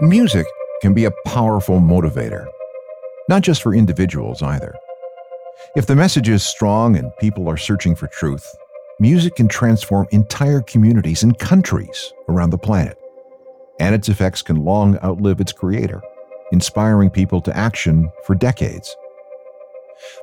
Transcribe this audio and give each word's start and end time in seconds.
Music 0.00 0.46
can 0.80 0.94
be 0.94 1.06
a 1.06 1.12
powerful 1.26 1.80
motivator, 1.80 2.46
not 3.28 3.42
just 3.42 3.60
for 3.60 3.74
individuals 3.74 4.44
either. 4.44 4.72
If 5.74 5.86
the 5.86 5.96
message 5.96 6.28
is 6.28 6.46
strong 6.46 6.94
and 6.94 7.10
people 7.18 7.48
are 7.48 7.56
searching 7.56 7.96
for 7.96 8.06
truth, 8.06 8.46
music 9.00 9.34
can 9.34 9.48
transform 9.48 10.06
entire 10.12 10.60
communities 10.60 11.24
and 11.24 11.36
countries 11.36 12.12
around 12.28 12.50
the 12.50 12.58
planet. 12.58 12.96
And 13.80 13.92
its 13.92 14.08
effects 14.08 14.40
can 14.40 14.64
long 14.64 14.96
outlive 15.02 15.40
its 15.40 15.50
creator, 15.50 16.00
inspiring 16.52 17.10
people 17.10 17.40
to 17.40 17.56
action 17.56 18.08
for 18.24 18.36
decades. 18.36 18.94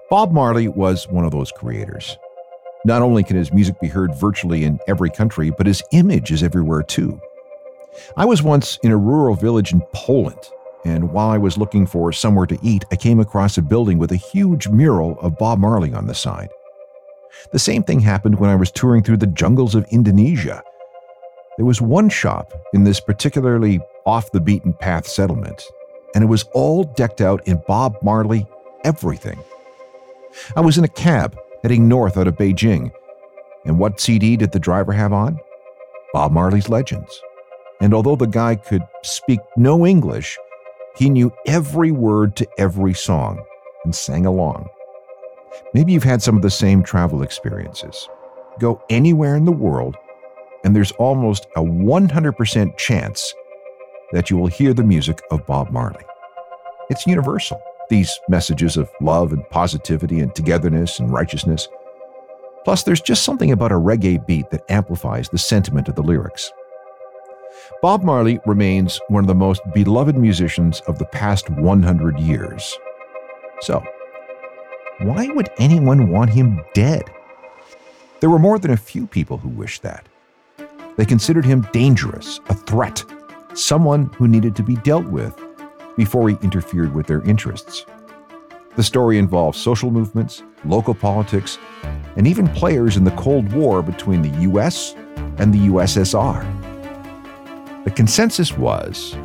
Bob 0.10 0.32
Marley 0.32 0.70
was 0.70 1.10
one 1.10 1.26
of 1.26 1.32
those 1.32 1.52
creators. 1.52 2.18
Not 2.86 3.02
only 3.02 3.26
can 3.26 3.36
his 3.36 3.52
music 3.52 3.82
be 3.82 3.90
heard 3.90 4.16
virtually 4.16 4.64
in 4.64 4.80
every 4.88 5.10
country, 5.10 5.50
but 5.50 5.68
his 5.68 5.84
image 5.92 6.32
is 6.32 6.44
everywhere 6.44 6.82
too. 6.82 7.20
I 8.18 8.26
was 8.26 8.44
once 8.44 8.78
in 8.84 8.92
a 8.92 8.98
rural 8.98 9.36
village 9.36 9.74
in 9.74 9.82
Poland, 9.94 10.40
and 10.86 11.12
while 11.12 11.30
I 11.30 11.38
was 11.38 11.58
looking 11.58 11.86
for 11.86 12.12
somewhere 12.12 12.46
to 12.46 12.60
eat, 12.62 12.86
I 12.92 12.96
came 12.96 13.20
across 13.20 13.58
a 13.58 13.62
building 13.62 13.98
with 13.98 14.12
a 14.12 14.18
huge 14.18 14.68
mural 14.68 15.20
of 15.20 15.38
Bob 15.38 15.60
Marley 15.60 15.94
on 15.94 16.08
the 16.08 16.16
side. 16.16 16.50
The 17.52 17.60
same 17.60 17.84
thing 17.84 18.00
happened 18.00 18.40
when 18.40 18.50
I 18.50 18.56
was 18.56 18.72
touring 18.72 19.04
through 19.04 19.18
the 19.18 19.28
jungles 19.28 19.76
of 19.76 19.86
Indonesia. 19.92 20.62
There 21.58 21.66
was 21.66 21.82
one 21.82 22.10
shop 22.10 22.54
in 22.74 22.84
this 22.84 23.00
particularly 23.00 23.80
off 24.06 24.32
the 24.32 24.42
beaten 24.42 24.74
path 24.74 25.08
settlement, 25.08 25.64
and 26.14 26.24
it 26.24 26.28
was 26.28 26.44
all 26.54 26.84
decked 26.84 27.22
out 27.22 27.48
in 27.48 27.62
Bob 27.68 27.96
Marley 28.02 28.46
everything. 28.84 29.40
I 30.56 30.62
was 30.62 30.78
in 30.78 30.84
a 30.84 30.90
cab 30.90 31.38
heading 31.64 31.88
north 31.88 32.18
out 32.18 32.28
of 32.28 32.36
Beijing, 32.36 32.92
and 33.66 33.80
what 33.80 34.00
CD 34.00 34.38
did 34.38 34.52
the 34.52 34.60
driver 34.60 34.94
have 34.94 35.14
on? 35.14 35.40
Bob 36.14 36.32
Marley's 36.32 36.70
Legends. 36.70 37.22
And 37.82 37.94
although 37.94 38.16
the 38.16 38.26
guy 38.26 38.56
could 38.56 38.84
speak 39.04 39.40
no 39.58 39.86
English, 39.86 40.38
he 40.98 41.10
knew 41.10 41.32
every 41.46 41.92
word 41.92 42.36
to 42.38 42.48
every 42.58 42.94
song 42.94 43.44
and 43.84 43.94
sang 43.94 44.26
along. 44.26 44.70
Maybe 45.74 45.94
you've 45.94 46.04
had 46.04 46.22
some 46.22 46.36
of 46.36 46.42
the 46.42 46.50
same 46.50 46.84
travel 46.84 47.22
experiences. 47.22 48.10
Go 48.60 48.82
anywhere 48.90 49.36
in 49.36 49.46
the 49.46 49.52
world, 49.52 49.98
and 50.64 50.76
there's 50.76 50.92
almost 50.94 51.48
a 51.56 51.62
100% 51.62 52.78
chance 52.78 53.34
that 54.12 54.30
you 54.30 54.38
will 54.38 54.48
hear 54.48 54.74
the 54.74 54.84
music 54.84 55.22
of 55.32 55.46
Bob 55.46 55.72
Marley. 55.72 56.04
It's 56.90 57.08
universal, 57.08 57.62
these 57.90 58.20
messages 58.30 58.78
of 58.78 58.90
love 59.02 59.34
and 59.34 59.48
positivity 59.50 60.20
and 60.20 60.34
togetherness 60.34 61.00
and 61.00 61.12
righteousness. 61.12 61.68
Plus, 62.64 62.84
there's 62.84 63.02
just 63.02 63.24
something 63.24 63.52
about 63.52 63.72
a 63.72 63.76
reggae 63.76 64.26
beat 64.26 64.50
that 64.52 64.70
amplifies 64.70 65.30
the 65.30 65.38
sentiment 65.38 65.88
of 65.88 65.96
the 65.96 66.04
lyrics. 66.04 66.52
Bob 67.82 68.04
Marley 68.04 68.40
remains 68.46 69.00
one 69.08 69.24
of 69.24 69.28
the 69.28 69.36
most 69.36 69.62
beloved 69.74 70.18
musicians 70.18 70.82
of 70.82 71.00
the 71.00 71.06
past 71.06 71.50
100 71.50 72.20
years. 72.20 72.78
So, 73.62 73.84
why 75.00 75.28
would 75.28 75.50
anyone 75.58 76.10
want 76.10 76.30
him 76.30 76.62
dead? 76.74 77.04
There 78.20 78.30
were 78.30 78.40
more 78.40 78.60
than 78.60 78.72
a 78.72 78.78
few 78.78 79.08
people 79.08 79.38
who 79.38 79.50
wished 79.50 79.82
that. 79.82 80.08
They 80.98 81.06
considered 81.06 81.46
him 81.46 81.68
dangerous, 81.74 82.40
a 82.50 82.54
threat, 82.54 83.04
someone 83.54 84.06
who 84.16 84.28
needed 84.28 84.56
to 84.56 84.64
be 84.64 84.76
dealt 84.78 85.06
with 85.06 85.40
before 85.98 86.30
he 86.30 86.38
interfered 86.42 86.94
with 86.94 87.08
their 87.08 87.22
interests. 87.22 87.86
The 88.76 88.84
story 88.84 89.18
involves 89.18 89.58
social 89.58 89.92
movements, 89.92 90.44
local 90.66 90.94
politics, 90.94 91.58
and 92.16 92.28
even 92.28 92.48
players 92.50 92.98
in 92.98 93.04
the 93.04 93.12
Cold 93.12 93.52
War 93.54 93.82
between 93.82 94.22
the 94.22 94.42
US 94.42 94.96
and 95.38 95.54
the 95.54 95.68
USSR. 95.68 96.65
The 97.86 97.92
consensus 97.92 98.58
was 98.58 99.16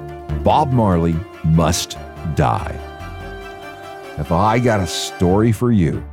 Bob 0.45 0.71
Marley 0.71 1.17
must 1.45 1.97
die. 2.35 2.79
If 4.19 4.31
I 4.31 4.59
got 4.59 4.81
a 4.81 4.87
story 4.87 5.51
for 5.51 5.73
you, 5.73 6.05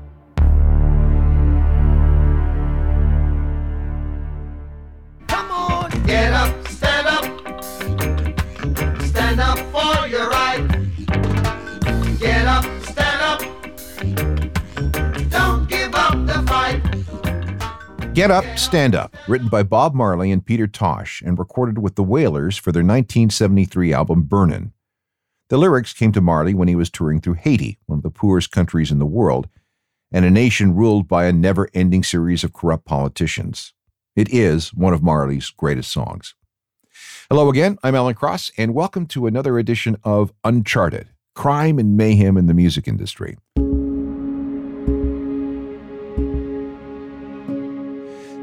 Get 18.17 18.31
Up, 18.31 18.57
Stand 18.57 18.95
Up, 18.95 19.15
written 19.27 19.47
by 19.47 19.61
Bob 19.61 19.93
Marley 19.93 20.31
and 20.31 20.43
Peter 20.43 20.65
Tosh 20.65 21.21
and 21.21 21.37
recorded 21.37 21.77
with 21.77 21.93
the 21.93 22.01
Wailers 22.01 22.57
for 22.57 22.71
their 22.71 22.81
1973 22.81 23.93
album 23.93 24.23
Burnin'. 24.23 24.73
The 25.49 25.57
lyrics 25.59 25.93
came 25.93 26.11
to 26.13 26.19
Marley 26.19 26.55
when 26.55 26.67
he 26.67 26.75
was 26.75 26.89
touring 26.89 27.21
through 27.21 27.35
Haiti, 27.35 27.77
one 27.85 27.99
of 27.99 28.03
the 28.03 28.09
poorest 28.09 28.49
countries 28.49 28.89
in 28.89 28.97
the 28.97 29.05
world, 29.05 29.47
and 30.11 30.25
a 30.25 30.31
nation 30.31 30.73
ruled 30.73 31.07
by 31.07 31.25
a 31.25 31.31
never 31.31 31.69
ending 31.75 32.01
series 32.01 32.43
of 32.43 32.53
corrupt 32.53 32.85
politicians. 32.85 33.73
It 34.15 34.33
is 34.33 34.73
one 34.73 34.95
of 34.95 35.03
Marley's 35.03 35.51
greatest 35.51 35.91
songs. 35.91 36.33
Hello 37.29 37.49
again, 37.49 37.77
I'm 37.83 37.93
Alan 37.93 38.15
Cross, 38.15 38.49
and 38.57 38.73
welcome 38.73 39.05
to 39.09 39.27
another 39.27 39.59
edition 39.59 39.95
of 40.03 40.33
Uncharted 40.43 41.09
Crime 41.35 41.77
and 41.77 41.95
Mayhem 41.95 42.35
in 42.35 42.47
the 42.47 42.55
Music 42.55 42.87
Industry. 42.87 43.37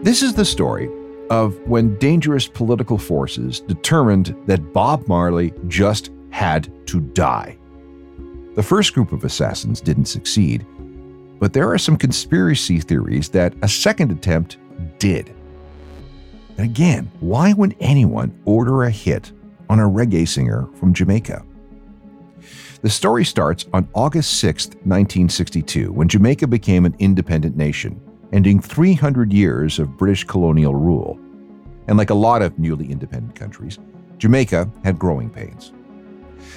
This 0.04 0.22
is 0.22 0.34
the 0.34 0.44
story 0.44 0.90
of 1.30 1.58
when 1.66 1.96
dangerous 1.96 2.46
political 2.46 2.98
forces 2.98 3.60
determined 3.60 4.36
that 4.44 4.74
Bob 4.74 5.08
Marley 5.08 5.54
just 5.66 6.10
had 6.28 6.70
to 6.88 7.00
die. 7.00 7.56
The 8.54 8.62
first 8.62 8.92
group 8.92 9.12
of 9.12 9.24
assassins 9.24 9.80
didn't 9.80 10.04
succeed, 10.04 10.66
but 11.40 11.54
there 11.54 11.72
are 11.72 11.78
some 11.78 11.96
conspiracy 11.96 12.80
theories 12.80 13.30
that 13.30 13.54
a 13.62 13.68
second 13.68 14.12
attempt 14.12 14.58
did. 14.98 15.34
And 16.58 16.66
again, 16.66 17.10
why 17.20 17.54
would 17.54 17.74
anyone 17.80 18.38
order 18.44 18.82
a 18.82 18.90
hit 18.90 19.32
on 19.70 19.80
a 19.80 19.88
reggae 19.88 20.28
singer 20.28 20.68
from 20.74 20.92
Jamaica? 20.92 21.42
The 22.82 22.90
story 22.90 23.24
starts 23.24 23.64
on 23.72 23.88
August 23.94 24.38
6, 24.38 24.66
1962, 24.66 25.90
when 25.92 26.08
Jamaica 26.08 26.46
became 26.46 26.84
an 26.84 26.94
independent 26.98 27.56
nation, 27.56 27.98
ending 28.34 28.60
300 28.60 29.32
years 29.32 29.78
of 29.78 29.96
British 29.96 30.24
colonial 30.24 30.74
rule. 30.74 31.18
And 31.86 31.96
like 31.96 32.10
a 32.10 32.14
lot 32.14 32.42
of 32.42 32.58
newly 32.58 32.90
independent 32.90 33.36
countries, 33.36 33.78
Jamaica 34.18 34.68
had 34.82 34.98
growing 34.98 35.30
pains. 35.30 35.72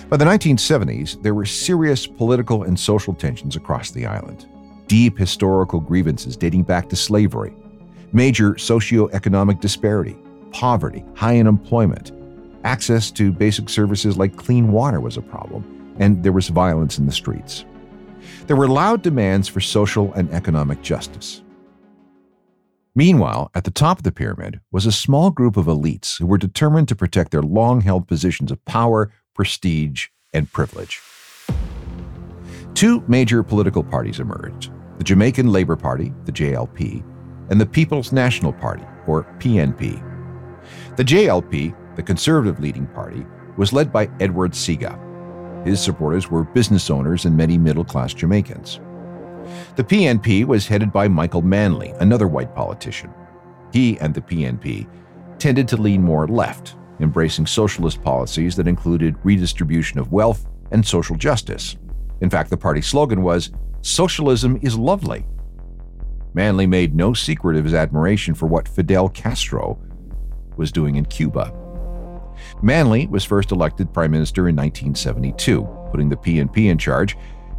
By 0.09 0.17
the 0.17 0.25
1970s, 0.25 1.21
there 1.21 1.35
were 1.35 1.45
serious 1.45 2.07
political 2.07 2.63
and 2.63 2.79
social 2.79 3.13
tensions 3.13 3.55
across 3.55 3.91
the 3.91 4.07
island, 4.07 4.47
deep 4.87 5.19
historical 5.19 5.79
grievances 5.79 6.35
dating 6.35 6.63
back 6.63 6.89
to 6.89 6.95
slavery, 6.95 7.53
major 8.11 8.53
socioeconomic 8.53 9.61
disparity, 9.61 10.17
poverty, 10.51 11.05
high 11.15 11.39
unemployment, 11.39 12.11
access 12.63 13.11
to 13.11 13.31
basic 13.31 13.69
services 13.69 14.17
like 14.17 14.35
clean 14.35 14.71
water 14.71 14.99
was 14.99 15.17
a 15.17 15.21
problem, 15.21 15.95
and 15.99 16.23
there 16.23 16.31
was 16.31 16.47
violence 16.47 16.97
in 16.97 17.05
the 17.05 17.11
streets. 17.11 17.65
There 18.47 18.55
were 18.55 18.67
loud 18.67 19.03
demands 19.03 19.47
for 19.47 19.59
social 19.59 20.11
and 20.13 20.31
economic 20.31 20.81
justice. 20.81 21.43
Meanwhile, 22.97 23.51
at 23.53 23.63
the 23.63 23.69
top 23.69 23.99
of 23.99 24.03
the 24.03 24.11
pyramid 24.11 24.59
was 24.71 24.87
a 24.87 24.91
small 24.91 25.29
group 25.29 25.55
of 25.55 25.67
elites 25.67 26.17
who 26.17 26.25
were 26.25 26.39
determined 26.39 26.87
to 26.87 26.95
protect 26.95 27.29
their 27.29 27.43
long 27.43 27.81
held 27.81 28.07
positions 28.07 28.51
of 28.51 28.65
power, 28.65 29.11
prestige, 29.35 30.07
and 30.33 30.51
privilege. 30.51 30.99
Two 32.73 33.03
major 33.07 33.43
political 33.43 33.83
parties 33.83 34.19
emerged 34.19 34.71
the 34.97 35.03
Jamaican 35.03 35.51
Labour 35.51 35.75
Party, 35.75 36.11
the 36.25 36.31
JLP, 36.31 37.03
and 37.51 37.61
the 37.61 37.67
People's 37.67 38.11
National 38.11 38.51
Party, 38.51 38.83
or 39.05 39.25
PNP. 39.37 40.03
The 40.95 41.03
JLP, 41.03 41.95
the 41.95 42.01
conservative 42.01 42.59
leading 42.59 42.87
party, 42.87 43.27
was 43.57 43.73
led 43.73 43.93
by 43.93 44.09
Edward 44.19 44.53
Seaga. 44.53 44.97
His 45.67 45.79
supporters 45.79 46.31
were 46.31 46.45
business 46.45 46.89
owners 46.89 47.25
and 47.25 47.37
many 47.37 47.59
middle 47.59 47.85
class 47.85 48.15
Jamaicans. 48.15 48.79
The 49.75 49.83
PNP 49.83 50.45
was 50.45 50.67
headed 50.67 50.91
by 50.91 51.07
Michael 51.07 51.41
Manley, 51.41 51.89
another 51.99 52.27
white 52.27 52.55
politician. 52.55 53.13
He 53.71 53.99
and 53.99 54.13
the 54.13 54.21
PNP 54.21 54.87
tended 55.39 55.67
to 55.69 55.77
lean 55.77 56.01
more 56.01 56.27
left, 56.27 56.75
embracing 56.99 57.45
socialist 57.45 58.01
policies 58.01 58.55
that 58.55 58.67
included 58.67 59.15
redistribution 59.23 59.99
of 59.99 60.11
wealth 60.11 60.45
and 60.71 60.85
social 60.85 61.15
justice. 61.15 61.77
In 62.21 62.29
fact, 62.29 62.49
the 62.49 62.57
party 62.57 62.81
slogan 62.81 63.21
was 63.21 63.51
Socialism 63.81 64.59
is 64.61 64.77
lovely. 64.77 65.25
Manley 66.33 66.67
made 66.67 66.93
no 66.93 67.13
secret 67.13 67.55
of 67.55 67.63
his 67.63 67.73
admiration 67.73 68.33
for 68.33 68.47
what 68.47 68.67
Fidel 68.67 69.09
Castro 69.09 69.79
was 70.57 70.71
doing 70.71 70.95
in 70.95 71.05
Cuba. 71.05 71.53
Manley 72.61 73.07
was 73.07 73.23
first 73.23 73.51
elected 73.51 73.93
prime 73.93 74.11
minister 74.11 74.49
in 74.49 74.55
1972, 74.55 75.63
putting 75.91 76.09
the 76.09 76.15
PNP 76.15 76.69
in 76.69 76.77
charge, 76.77 77.15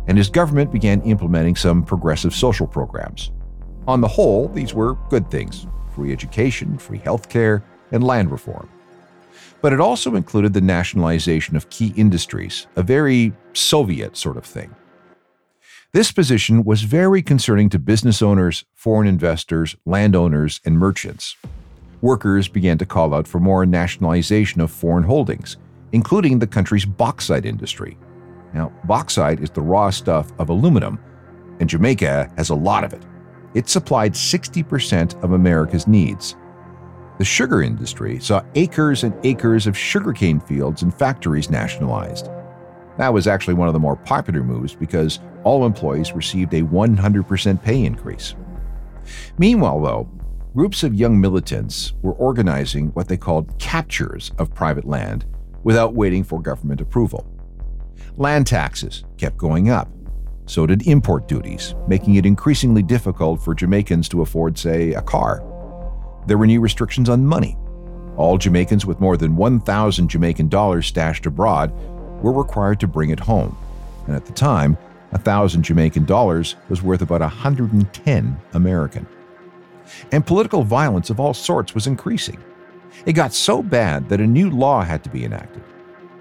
and 0.08 0.18
his 0.18 0.30
government 0.30 0.72
began 0.72 1.00
implementing 1.02 1.54
some 1.54 1.84
progressive 1.84 2.34
social 2.34 2.66
programs. 2.66 3.30
On 3.86 4.00
the 4.00 4.08
whole, 4.08 4.48
these 4.48 4.74
were 4.74 4.94
good 5.08 5.30
things 5.30 5.66
free 5.94 6.12
education, 6.12 6.78
free 6.78 6.98
health 6.98 7.28
care, 7.28 7.64
and 7.90 8.04
land 8.04 8.30
reform. 8.30 8.68
But 9.60 9.72
it 9.72 9.80
also 9.80 10.14
included 10.14 10.52
the 10.52 10.60
nationalization 10.60 11.56
of 11.56 11.70
key 11.70 11.92
industries, 11.96 12.68
a 12.76 12.84
very 12.84 13.32
Soviet 13.52 14.16
sort 14.16 14.36
of 14.36 14.44
thing. 14.44 14.74
This 15.92 16.12
position 16.12 16.62
was 16.62 16.82
very 16.82 17.20
concerning 17.20 17.68
to 17.70 17.78
business 17.80 18.22
owners, 18.22 18.64
foreign 18.74 19.08
investors, 19.08 19.74
landowners, 19.86 20.60
and 20.64 20.78
merchants. 20.78 21.34
Workers 22.00 22.46
began 22.46 22.78
to 22.78 22.86
call 22.86 23.12
out 23.12 23.26
for 23.26 23.40
more 23.40 23.66
nationalization 23.66 24.60
of 24.60 24.70
foreign 24.70 25.04
holdings, 25.04 25.56
including 25.90 26.38
the 26.38 26.46
country's 26.46 26.84
bauxite 26.84 27.44
industry. 27.44 27.96
Now, 28.54 28.72
bauxite 28.84 29.40
is 29.40 29.50
the 29.50 29.60
raw 29.60 29.90
stuff 29.90 30.32
of 30.38 30.48
aluminum, 30.48 30.98
and 31.60 31.68
Jamaica 31.68 32.32
has 32.36 32.50
a 32.50 32.54
lot 32.54 32.84
of 32.84 32.92
it. 32.92 33.04
It 33.54 33.68
supplied 33.68 34.12
60% 34.12 35.22
of 35.22 35.32
America's 35.32 35.86
needs. 35.86 36.36
The 37.18 37.24
sugar 37.24 37.62
industry 37.62 38.20
saw 38.20 38.42
acres 38.54 39.02
and 39.02 39.14
acres 39.24 39.66
of 39.66 39.76
sugarcane 39.76 40.40
fields 40.40 40.82
and 40.82 40.94
factories 40.94 41.50
nationalized. 41.50 42.28
That 42.96 43.12
was 43.12 43.26
actually 43.26 43.54
one 43.54 43.68
of 43.68 43.74
the 43.74 43.80
more 43.80 43.96
popular 43.96 44.42
moves 44.42 44.74
because 44.74 45.20
all 45.44 45.66
employees 45.66 46.12
received 46.12 46.54
a 46.54 46.62
100% 46.62 47.62
pay 47.62 47.84
increase. 47.84 48.34
Meanwhile, 49.38 49.80
though, 49.80 50.08
groups 50.54 50.82
of 50.82 50.94
young 50.94 51.20
militants 51.20 51.94
were 52.02 52.14
organizing 52.14 52.88
what 52.88 53.08
they 53.08 53.16
called 53.16 53.58
captures 53.58 54.32
of 54.38 54.54
private 54.54 54.84
land 54.84 55.24
without 55.64 55.94
waiting 55.94 56.24
for 56.24 56.40
government 56.40 56.80
approval. 56.80 57.26
Land 58.18 58.48
taxes 58.48 59.04
kept 59.16 59.36
going 59.36 59.70
up. 59.70 59.88
So 60.46 60.66
did 60.66 60.88
import 60.88 61.28
duties, 61.28 61.76
making 61.86 62.16
it 62.16 62.26
increasingly 62.26 62.82
difficult 62.82 63.40
for 63.40 63.54
Jamaicans 63.54 64.08
to 64.08 64.22
afford, 64.22 64.58
say, 64.58 64.92
a 64.94 65.02
car. 65.02 65.40
There 66.26 66.36
were 66.36 66.48
new 66.48 66.60
restrictions 66.60 67.08
on 67.08 67.24
money. 67.24 67.56
All 68.16 68.36
Jamaicans 68.36 68.84
with 68.84 68.98
more 68.98 69.16
than 69.16 69.36
1,000 69.36 70.08
Jamaican 70.08 70.48
dollars 70.48 70.88
stashed 70.88 71.26
abroad 71.26 71.72
were 72.20 72.32
required 72.32 72.80
to 72.80 72.88
bring 72.88 73.10
it 73.10 73.20
home. 73.20 73.56
And 74.08 74.16
at 74.16 74.26
the 74.26 74.32
time, 74.32 74.76
a 75.12 75.18
thousand 75.18 75.62
Jamaican 75.62 76.04
dollars 76.04 76.56
was 76.68 76.82
worth 76.82 77.02
about 77.02 77.20
110 77.20 78.36
American. 78.52 79.06
And 80.10 80.26
political 80.26 80.64
violence 80.64 81.08
of 81.08 81.20
all 81.20 81.34
sorts 81.34 81.72
was 81.72 81.86
increasing. 81.86 82.42
It 83.06 83.12
got 83.12 83.32
so 83.32 83.62
bad 83.62 84.08
that 84.08 84.20
a 84.20 84.26
new 84.26 84.50
law 84.50 84.82
had 84.82 85.04
to 85.04 85.08
be 85.08 85.24
enacted. 85.24 85.62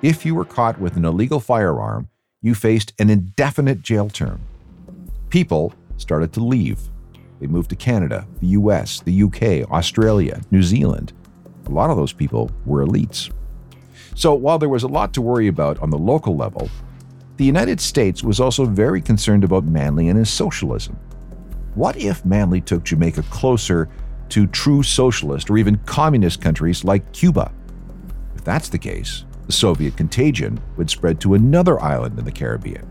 If 0.03 0.27
you 0.27 0.35
were 0.35 0.45
caught 0.45 0.79
with 0.79 0.95
an 0.95 1.05
illegal 1.05 1.39
firearm, 1.39 2.07
you 2.43 2.53
faced 2.53 2.93
an 2.99 3.09
indefinite 3.09 3.81
jail 3.81 4.09
term. 4.09 4.41
People 5.29 5.73
started 5.97 6.31
to 6.33 6.39
leave. 6.39 6.79
They 7.39 7.47
moved 7.47 7.71
to 7.71 7.75
Canada, 7.75 8.27
the 8.39 8.47
US, 8.49 9.01
the 9.01 9.23
UK, 9.23 9.67
Australia, 9.71 10.39
New 10.51 10.61
Zealand. 10.61 11.13
A 11.65 11.71
lot 11.71 11.89
of 11.89 11.97
those 11.97 12.13
people 12.13 12.51
were 12.63 12.85
elites. 12.85 13.31
So 14.13 14.35
while 14.35 14.59
there 14.59 14.69
was 14.69 14.83
a 14.83 14.87
lot 14.87 15.15
to 15.15 15.21
worry 15.21 15.47
about 15.47 15.79
on 15.79 15.89
the 15.89 15.97
local 15.97 16.35
level, 16.35 16.69
the 17.37 17.45
United 17.45 17.81
States 17.81 18.23
was 18.23 18.39
also 18.39 18.65
very 18.65 19.01
concerned 19.01 19.43
about 19.43 19.65
Manley 19.65 20.09
and 20.09 20.19
his 20.19 20.29
socialism. 20.29 20.95
What 21.73 21.97
if 21.97 22.23
Manley 22.23 22.61
took 22.61 22.83
Jamaica 22.83 23.23
closer 23.31 23.89
to 24.29 24.45
true 24.45 24.83
socialist 24.83 25.49
or 25.49 25.57
even 25.57 25.77
communist 25.85 26.39
countries 26.39 26.83
like 26.83 27.11
Cuba? 27.13 27.51
If 28.35 28.43
that's 28.43 28.69
the 28.69 28.77
case, 28.77 29.25
the 29.47 29.53
Soviet 29.53 29.97
contagion 29.97 30.59
would 30.75 30.89
spread 30.89 31.19
to 31.21 31.33
another 31.33 31.81
island 31.81 32.19
in 32.19 32.25
the 32.25 32.31
Caribbean. 32.31 32.85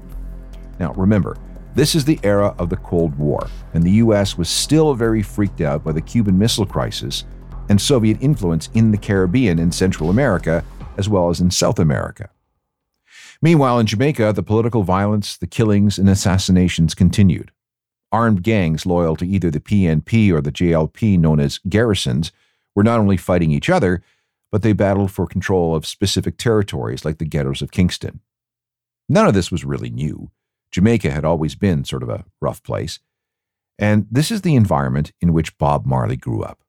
Now, 0.81 0.93
remember, 0.95 1.37
this 1.75 1.95
is 1.95 2.05
the 2.05 2.19
era 2.23 2.55
of 2.59 2.71
the 2.71 2.77
Cold 2.79 3.17
War, 3.19 3.49
and 3.75 3.85
the 3.85 3.93
US 4.03 4.37
was 4.37 4.49
still 4.49 4.95
very 4.95 5.23
freaked 5.23 5.61
out 5.61 5.85
by 5.85 5.93
the 5.93 6.01
Cuban 6.01 6.39
Missile 6.39 6.67
Crisis 6.67 7.25
and 7.69 7.81
Soviet 7.81 8.17
influence 8.21 8.71
in 8.75 8.91
the 8.91 8.99
Caribbean 8.99 9.59
and 9.59 9.75
Central 9.75 10.11
America 10.11 10.65
as 10.97 11.09
well 11.09 11.29
as 11.29 11.41
in 11.41 11.51
South 11.51 11.79
America. 11.79 12.31
Meanwhile, 13.43 13.79
in 13.79 13.87
Jamaica, 13.87 14.33
the 14.33 14.43
political 14.43 14.83
violence, 14.83 15.37
the 15.37 15.47
killings, 15.47 15.99
and 15.99 16.09
assassinations 16.09 16.95
continued. 16.95 17.53
Armed 18.11 18.43
gangs 18.43 18.87
loyal 18.87 19.15
to 19.17 19.27
either 19.27 19.51
the 19.51 19.61
PNP 19.61 20.33
or 20.33 20.41
the 20.41 20.53
JLP, 20.53 21.19
known 21.19 21.41
as 21.41 21.61
garrisons, 21.69 22.33
were 22.75 22.85
not 22.85 22.99
only 23.01 23.17
fighting 23.17 23.51
each 23.51 23.69
other, 23.69 24.03
but 24.51 24.63
they 24.63 24.73
battled 24.73 25.11
for 25.11 25.27
control 25.27 25.75
of 25.75 25.87
specific 25.87 26.37
territories 26.37 27.05
like 27.05 27.19
the 27.19 27.25
ghettos 27.25 27.63
of 27.63 27.71
Kingston. 27.71 28.21
None 29.09 29.27
of 29.27 29.35
this 29.35 29.51
was 29.51 29.65
really 29.65 29.91
new. 29.91 30.31
Jamaica 30.71 31.11
had 31.11 31.25
always 31.25 31.55
been 31.55 31.85
sort 31.85 32.03
of 32.03 32.09
a 32.09 32.25
rough 32.41 32.63
place. 32.63 32.99
And 33.79 34.07
this 34.11 34.31
is 34.31 34.43
the 34.43 34.55
environment 34.55 35.13
in 35.21 35.33
which 35.33 35.59
Bob 35.59 35.87
Marley 35.87 36.17
grew 36.17 36.43
up. 36.43 36.65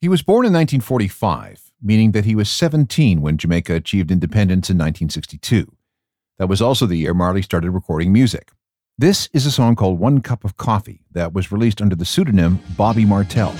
He 0.00 0.08
was 0.08 0.22
born 0.22 0.46
in 0.46 0.52
1945 0.52 1.68
meaning 1.82 2.12
that 2.12 2.24
he 2.24 2.34
was 2.34 2.50
17 2.50 3.20
when 3.20 3.36
Jamaica 3.36 3.74
achieved 3.74 4.10
independence 4.10 4.70
in 4.70 4.76
1962. 4.76 5.72
That 6.38 6.48
was 6.48 6.62
also 6.62 6.86
the 6.86 6.96
year 6.96 7.14
Marley 7.14 7.42
started 7.42 7.70
recording 7.70 8.12
music. 8.12 8.50
This 8.96 9.28
is 9.32 9.46
a 9.46 9.50
song 9.50 9.76
called 9.76 9.98
One 9.98 10.20
Cup 10.20 10.44
of 10.44 10.56
Coffee 10.56 11.02
that 11.12 11.32
was 11.32 11.52
released 11.52 11.80
under 11.80 11.94
the 11.94 12.04
pseudonym 12.04 12.60
Bobby 12.76 13.04
Martel. 13.04 13.54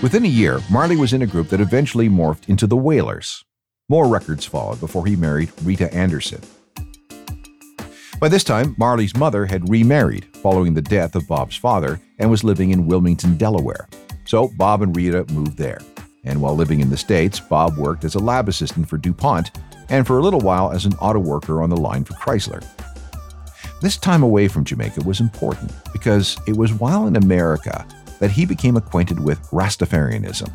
Within 0.00 0.24
a 0.24 0.28
year, 0.28 0.60
Marley 0.70 0.94
was 0.94 1.12
in 1.12 1.22
a 1.22 1.26
group 1.26 1.48
that 1.48 1.60
eventually 1.60 2.08
morphed 2.08 2.48
into 2.48 2.68
the 2.68 2.76
Wailers. 2.76 3.44
More 3.88 4.06
records 4.06 4.44
followed 4.44 4.78
before 4.78 5.04
he 5.04 5.16
married 5.16 5.50
Rita 5.64 5.92
Anderson. 5.92 6.40
By 8.20 8.28
this 8.28 8.44
time, 8.44 8.76
Marley's 8.78 9.16
mother 9.16 9.44
had 9.44 9.68
remarried 9.68 10.26
following 10.36 10.72
the 10.72 10.82
death 10.82 11.16
of 11.16 11.26
Bob's 11.26 11.56
father 11.56 12.00
and 12.20 12.30
was 12.30 12.44
living 12.44 12.70
in 12.70 12.86
Wilmington, 12.86 13.36
Delaware. 13.36 13.88
So 14.24 14.52
Bob 14.56 14.82
and 14.82 14.94
Rita 14.94 15.24
moved 15.32 15.58
there. 15.58 15.80
And 16.22 16.40
while 16.40 16.54
living 16.54 16.78
in 16.78 16.90
the 16.90 16.96
States, 16.96 17.40
Bob 17.40 17.76
worked 17.76 18.04
as 18.04 18.14
a 18.14 18.20
lab 18.20 18.48
assistant 18.48 18.88
for 18.88 18.98
DuPont 18.98 19.50
and 19.88 20.06
for 20.06 20.18
a 20.18 20.22
little 20.22 20.40
while 20.40 20.70
as 20.70 20.84
an 20.84 20.94
auto 21.00 21.18
worker 21.18 21.60
on 21.60 21.70
the 21.70 21.76
line 21.76 22.04
for 22.04 22.14
Chrysler. 22.14 22.64
This 23.80 23.96
time 23.96 24.22
away 24.22 24.46
from 24.46 24.64
Jamaica 24.64 25.02
was 25.02 25.18
important 25.18 25.72
because 25.92 26.38
it 26.46 26.56
was 26.56 26.72
while 26.72 27.08
in 27.08 27.16
America 27.16 27.84
that 28.20 28.30
he 28.30 28.44
became 28.44 28.76
acquainted 28.76 29.20
with 29.20 29.40
Rastafarianism. 29.50 30.52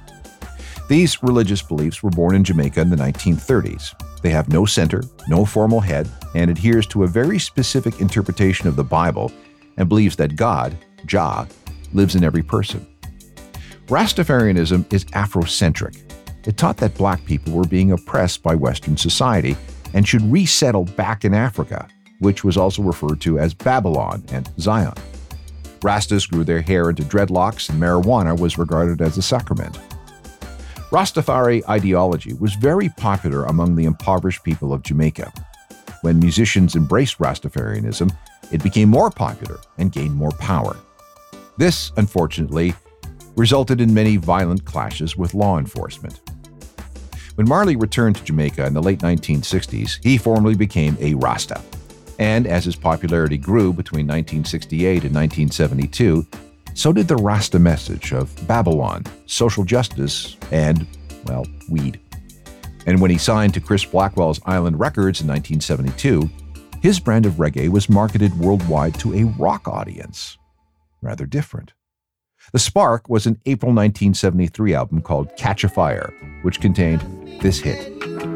These 0.90 1.24
religious 1.24 1.62
beliefs 1.62 2.04
were 2.04 2.10
born 2.10 2.36
in 2.36 2.44
Jamaica 2.44 2.82
in 2.82 2.90
the 2.90 2.96
1930s. 2.96 3.94
They 4.22 4.30
have 4.30 4.50
no 4.50 4.66
center, 4.66 5.04
no 5.28 5.46
formal 5.46 5.80
head, 5.80 6.10
and 6.36 6.52
adheres 6.52 6.88
to 6.88 7.04
a 7.04 7.08
very 7.08 7.40
specific 7.40 8.02
interpretation 8.02 8.68
of 8.68 8.76
the 8.76 8.84
Bible 8.84 9.32
and 9.78 9.90
believes 9.90 10.16
that 10.18 10.36
God, 10.36 10.78
Jah, 11.06 11.48
lives 11.94 12.16
in 12.16 12.24
every 12.24 12.44
person. 12.44 12.86
Rastafarianism 13.88 14.92
is 14.94 15.06
Afrocentric. 15.06 15.98
It 16.48 16.58
taught 16.58 16.78
that 16.78 16.96
black 16.96 17.24
people 17.26 17.54
were 17.54 17.64
being 17.64 17.92
oppressed 17.92 18.44
by 18.44 18.56
Western 18.56 18.98
society 18.98 19.56
and 19.94 20.08
should 20.08 20.22
resettle 20.32 20.86
back 20.86 21.26
in 21.26 21.34
Africa, 21.34 21.88
which 22.20 22.44
was 22.44 22.58
also 22.58 22.82
referred 22.82 23.22
to 23.22 23.40
as 23.40 23.54
Babylon 23.54 24.24
and 24.32 24.50
Zion. 24.60 24.94
Rastas 25.84 26.30
grew 26.30 26.44
their 26.44 26.62
hair 26.62 26.90
into 26.90 27.04
dreadlocks, 27.04 27.70
and 27.70 27.80
marijuana 27.80 28.40
was 28.40 28.58
regarded 28.58 29.02
as 29.02 29.18
a 29.18 29.22
sacrament. 29.22 29.78
Rastafari 30.92 31.68
ideology 31.68 32.34
was 32.34 32.56
very 32.56 32.88
popular 32.90 33.46
among 33.46 33.76
the 33.76 33.86
impoverished 33.86 34.44
people 34.44 34.72
of 34.72 34.84
Jamaica. 34.84 35.34
When 36.02 36.20
musicians 36.20 36.76
embraced 36.76 37.18
Rastafarianism, 37.18 38.16
it 38.52 38.64
became 38.64 38.90
more 38.90 39.10
popular 39.10 39.60
and 39.78 39.92
gained 39.92 40.16
more 40.16 40.32
power. 40.32 40.78
This, 41.58 41.92
unfortunately, 41.98 42.74
resulted 43.36 43.82
in 43.82 43.94
many 43.94 44.18
violent 44.18 44.64
clashes 44.66 45.18
with 45.18 45.34
law 45.34 45.58
enforcement. 45.58 46.22
When 47.36 47.50
Marley 47.50 47.76
returned 47.76 48.16
to 48.18 48.24
Jamaica 48.24 48.66
in 48.66 48.74
the 48.74 48.82
late 48.82 49.00
1960s, 49.00 50.04
he 50.04 50.18
formally 50.18 50.56
became 50.56 50.96
a 51.00 51.16
Rasta. 51.16 51.60
And 52.20 52.48
as 52.48 52.66
his 52.66 52.76
popularity 52.76 53.38
grew 53.38 53.74
between 53.74 54.08
1968 54.08 55.04
and 55.04 55.16
1972, 55.16 56.26
so 56.74 56.92
did 56.92 57.08
the 57.08 57.16
Rasta 57.16 57.60
message 57.60 58.14
of 58.14 58.36
Babylon, 58.48 59.04
social 59.26 59.64
justice, 59.64 60.38
and, 60.52 60.88
well, 61.26 61.46
weed. 61.70 62.00
And 62.86 63.00
when 63.00 63.12
he 63.12 63.18
signed 63.18 63.54
to 63.54 63.62
Chris 63.62 63.86
Blackwell's 63.86 64.42
Island 64.46 64.80
Records 64.80 65.22
in 65.22 65.28
1972, 65.28 66.30
his 66.82 67.00
brand 67.00 67.26
of 67.26 67.34
reggae 67.34 67.70
was 67.70 67.90
marketed 67.90 68.38
worldwide 68.38 68.96
to 69.00 69.14
a 69.14 69.24
rock 69.24 69.68
audience. 69.68 70.38
Rather 71.02 71.26
different. 71.26 71.74
The 72.52 72.60
Spark 72.60 73.08
was 73.08 73.26
an 73.26 73.40
April 73.46 73.70
1973 73.70 74.74
album 74.74 75.02
called 75.02 75.36
Catch 75.38 75.64
a 75.64 75.70
Fire, 75.70 76.14
which 76.42 76.60
contained 76.60 77.02
this 77.42 77.60
hit. 77.60 78.33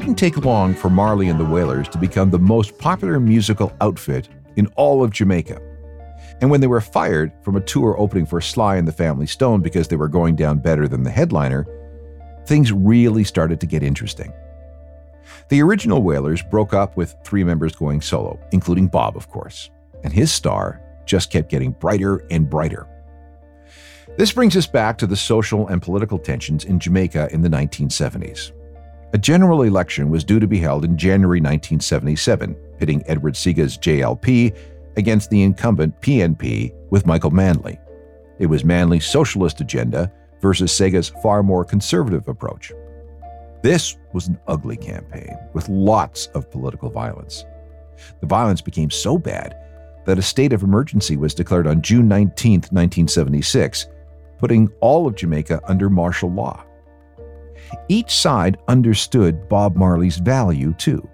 Didn't 0.00 0.16
take 0.16 0.44
long 0.44 0.74
for 0.74 0.90
Marley 0.90 1.28
and 1.28 1.38
the 1.38 1.44
Wailers 1.44 1.88
to 1.88 1.98
become 1.98 2.28
the 2.28 2.36
most 2.36 2.76
popular 2.78 3.20
musical 3.20 3.72
outfit 3.80 4.28
in 4.56 4.66
all 4.74 5.04
of 5.04 5.12
Jamaica. 5.12 5.62
And 6.40 6.50
when 6.50 6.60
they 6.60 6.66
were 6.66 6.80
fired 6.80 7.30
from 7.42 7.54
a 7.54 7.60
tour 7.60 7.94
opening 7.96 8.26
for 8.26 8.40
Sly 8.40 8.74
and 8.74 8.88
the 8.88 8.92
Family 8.92 9.28
Stone 9.28 9.60
because 9.60 9.86
they 9.86 9.94
were 9.94 10.08
going 10.08 10.34
down 10.34 10.58
better 10.58 10.88
than 10.88 11.04
the 11.04 11.12
headliner, 11.12 11.64
things 12.44 12.72
really 12.72 13.22
started 13.22 13.60
to 13.60 13.66
get 13.66 13.84
interesting. 13.84 14.32
The 15.48 15.62
original 15.62 16.02
Wailers 16.02 16.42
broke 16.42 16.74
up 16.74 16.96
with 16.96 17.14
three 17.22 17.44
members 17.44 17.76
going 17.76 18.00
solo, 18.00 18.36
including 18.50 18.88
Bob, 18.88 19.16
of 19.16 19.28
course, 19.28 19.70
and 20.02 20.12
his 20.12 20.32
star 20.32 20.82
just 21.06 21.30
kept 21.30 21.50
getting 21.50 21.70
brighter 21.70 22.26
and 22.32 22.50
brighter. 22.50 22.88
This 24.18 24.32
brings 24.32 24.56
us 24.56 24.66
back 24.66 24.98
to 24.98 25.06
the 25.06 25.14
social 25.14 25.68
and 25.68 25.80
political 25.80 26.18
tensions 26.18 26.64
in 26.64 26.80
Jamaica 26.80 27.28
in 27.30 27.42
the 27.42 27.48
1970s. 27.48 28.50
A 29.14 29.18
general 29.18 29.62
election 29.62 30.10
was 30.10 30.24
due 30.24 30.40
to 30.40 30.48
be 30.48 30.58
held 30.58 30.84
in 30.84 30.98
January 30.98 31.38
1977, 31.38 32.52
pitting 32.80 33.04
Edward 33.06 33.36
Seaga's 33.36 33.78
JLP 33.78 34.56
against 34.96 35.30
the 35.30 35.44
incumbent 35.44 36.00
PNP 36.00 36.74
with 36.90 37.06
Michael 37.06 37.30
Manley. 37.30 37.78
It 38.40 38.46
was 38.46 38.64
Manley's 38.64 39.06
socialist 39.06 39.60
agenda 39.60 40.10
versus 40.42 40.72
Seaga's 40.72 41.12
far 41.22 41.44
more 41.44 41.64
conservative 41.64 42.26
approach. 42.26 42.72
This 43.62 43.96
was 44.12 44.26
an 44.26 44.40
ugly 44.48 44.76
campaign 44.76 45.38
with 45.52 45.68
lots 45.68 46.26
of 46.34 46.50
political 46.50 46.90
violence. 46.90 47.44
The 48.20 48.26
violence 48.26 48.62
became 48.62 48.90
so 48.90 49.16
bad 49.16 49.54
that 50.06 50.18
a 50.18 50.22
state 50.22 50.52
of 50.52 50.64
emergency 50.64 51.16
was 51.16 51.34
declared 51.34 51.68
on 51.68 51.82
June 51.82 52.08
19, 52.08 52.62
1976, 52.72 53.86
putting 54.38 54.72
all 54.80 55.06
of 55.06 55.14
Jamaica 55.14 55.60
under 55.68 55.88
martial 55.88 56.32
law. 56.32 56.64
Each 57.88 58.14
side 58.14 58.58
understood 58.68 59.48
Bob 59.48 59.76
Marley's 59.76 60.16
value, 60.16 60.74
too. 60.74 61.08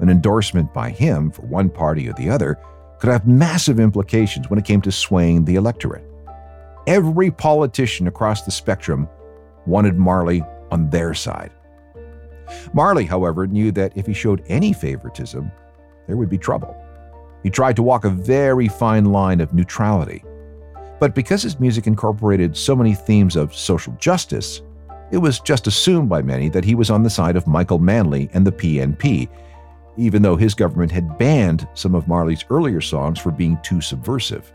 An 0.00 0.08
endorsement 0.08 0.72
by 0.74 0.90
him 0.90 1.30
for 1.30 1.42
one 1.42 1.70
party 1.70 2.08
or 2.08 2.12
the 2.14 2.28
other 2.28 2.58
could 2.98 3.10
have 3.10 3.26
massive 3.26 3.80
implications 3.80 4.48
when 4.48 4.58
it 4.58 4.64
came 4.64 4.80
to 4.82 4.92
swaying 4.92 5.44
the 5.44 5.56
electorate. 5.56 6.04
Every 6.86 7.30
politician 7.30 8.06
across 8.06 8.42
the 8.42 8.50
spectrum 8.50 9.08
wanted 9.66 9.96
Marley 9.96 10.42
on 10.70 10.90
their 10.90 11.14
side. 11.14 11.50
Marley, 12.72 13.04
however, 13.04 13.46
knew 13.46 13.72
that 13.72 13.92
if 13.96 14.06
he 14.06 14.12
showed 14.12 14.44
any 14.48 14.72
favoritism, 14.72 15.50
there 16.06 16.16
would 16.16 16.30
be 16.30 16.38
trouble. 16.38 16.76
He 17.42 17.50
tried 17.50 17.76
to 17.76 17.82
walk 17.82 18.04
a 18.04 18.10
very 18.10 18.68
fine 18.68 19.06
line 19.06 19.40
of 19.40 19.52
neutrality. 19.52 20.24
But 20.98 21.14
because 21.14 21.42
his 21.42 21.60
music 21.60 21.86
incorporated 21.86 22.56
so 22.56 22.74
many 22.74 22.94
themes 22.94 23.36
of 23.36 23.54
social 23.54 23.92
justice, 23.98 24.62
it 25.10 25.18
was 25.18 25.40
just 25.40 25.66
assumed 25.66 26.08
by 26.08 26.22
many 26.22 26.48
that 26.48 26.64
he 26.64 26.74
was 26.74 26.90
on 26.90 27.02
the 27.02 27.10
side 27.10 27.36
of 27.36 27.46
Michael 27.46 27.78
Manley 27.78 28.28
and 28.32 28.46
the 28.46 28.52
PNP, 28.52 29.28
even 29.96 30.22
though 30.22 30.36
his 30.36 30.54
government 30.54 30.90
had 30.90 31.16
banned 31.18 31.68
some 31.74 31.94
of 31.94 32.08
Marley's 32.08 32.44
earlier 32.50 32.80
songs 32.80 33.18
for 33.18 33.30
being 33.30 33.58
too 33.62 33.80
subversive. 33.80 34.52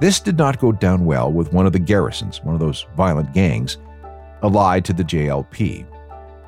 This 0.00 0.20
did 0.20 0.36
not 0.36 0.58
go 0.58 0.72
down 0.72 1.04
well 1.04 1.32
with 1.32 1.52
one 1.52 1.66
of 1.66 1.72
the 1.72 1.78
garrisons, 1.78 2.42
one 2.42 2.54
of 2.54 2.60
those 2.60 2.86
violent 2.96 3.32
gangs, 3.32 3.78
allied 4.42 4.84
to 4.86 4.92
the 4.92 5.04
JLP. 5.04 5.86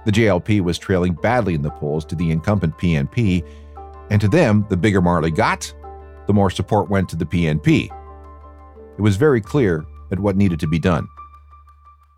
The 0.04 0.12
JLP 0.12 0.60
was 0.60 0.78
trailing 0.78 1.14
badly 1.14 1.54
in 1.54 1.62
the 1.62 1.70
polls 1.70 2.04
to 2.06 2.14
the 2.14 2.30
incumbent 2.30 2.76
PNP, 2.76 3.44
and 4.10 4.20
to 4.20 4.28
them, 4.28 4.66
the 4.68 4.76
bigger 4.76 5.00
Marley 5.00 5.30
got, 5.30 5.72
the 6.26 6.32
more 6.32 6.50
support 6.50 6.90
went 6.90 7.08
to 7.08 7.16
the 7.16 7.24
PNP. 7.24 7.88
It 8.98 9.00
was 9.00 9.16
very 9.16 9.40
clear 9.40 9.84
at 10.12 10.20
what 10.20 10.36
needed 10.36 10.60
to 10.60 10.66
be 10.66 10.78
done. 10.78 11.08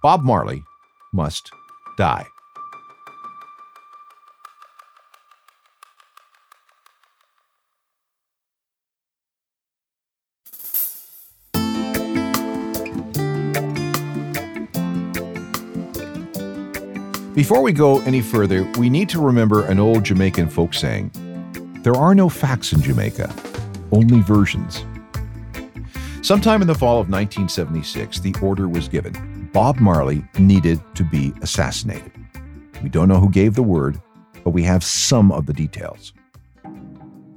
Bob 0.02 0.22
Marley 0.22 0.64
must 1.16 1.50
die. 1.96 2.26
Before 17.34 17.60
we 17.60 17.72
go 17.72 18.00
any 18.02 18.22
further, 18.22 18.70
we 18.78 18.88
need 18.88 19.08
to 19.10 19.20
remember 19.20 19.64
an 19.66 19.78
old 19.78 20.04
Jamaican 20.04 20.48
folk 20.48 20.74
saying 20.74 21.10
There 21.82 21.94
are 21.94 22.14
no 22.14 22.28
facts 22.28 22.72
in 22.72 22.80
Jamaica, 22.80 23.34
only 23.92 24.20
versions. 24.20 24.84
Sometime 26.22 26.60
in 26.60 26.68
the 26.68 26.74
fall 26.74 26.98
of 27.00 27.08
1976, 27.08 28.20
the 28.20 28.34
order 28.42 28.68
was 28.68 28.88
given 28.88 29.35
Bob 29.56 29.80
Marley 29.80 30.22
needed 30.38 30.78
to 30.94 31.02
be 31.02 31.32
assassinated. 31.40 32.12
We 32.82 32.90
don't 32.90 33.08
know 33.08 33.18
who 33.18 33.30
gave 33.30 33.54
the 33.54 33.62
word, 33.62 33.98
but 34.44 34.50
we 34.50 34.62
have 34.64 34.84
some 34.84 35.32
of 35.32 35.46
the 35.46 35.54
details. 35.54 36.12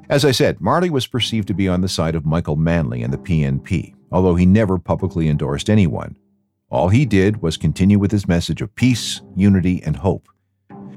As 0.09 0.25
I 0.25 0.31
said, 0.31 0.59
Marley 0.59 0.89
was 0.89 1.07
perceived 1.07 1.47
to 1.47 1.53
be 1.53 1.69
on 1.69 1.79
the 1.79 1.87
side 1.87 2.15
of 2.15 2.25
Michael 2.25 2.57
Manley 2.57 3.03
and 3.03 3.13
the 3.13 3.17
PNP, 3.17 3.95
although 4.11 4.35
he 4.35 4.45
never 4.45 4.77
publicly 4.77 5.29
endorsed 5.29 5.69
anyone. 5.69 6.17
All 6.69 6.89
he 6.89 7.05
did 7.05 7.41
was 7.41 7.55
continue 7.55 7.97
with 7.97 8.11
his 8.11 8.27
message 8.27 8.61
of 8.61 8.75
peace, 8.75 9.21
unity, 9.37 9.81
and 9.85 9.95
hope. 9.95 10.27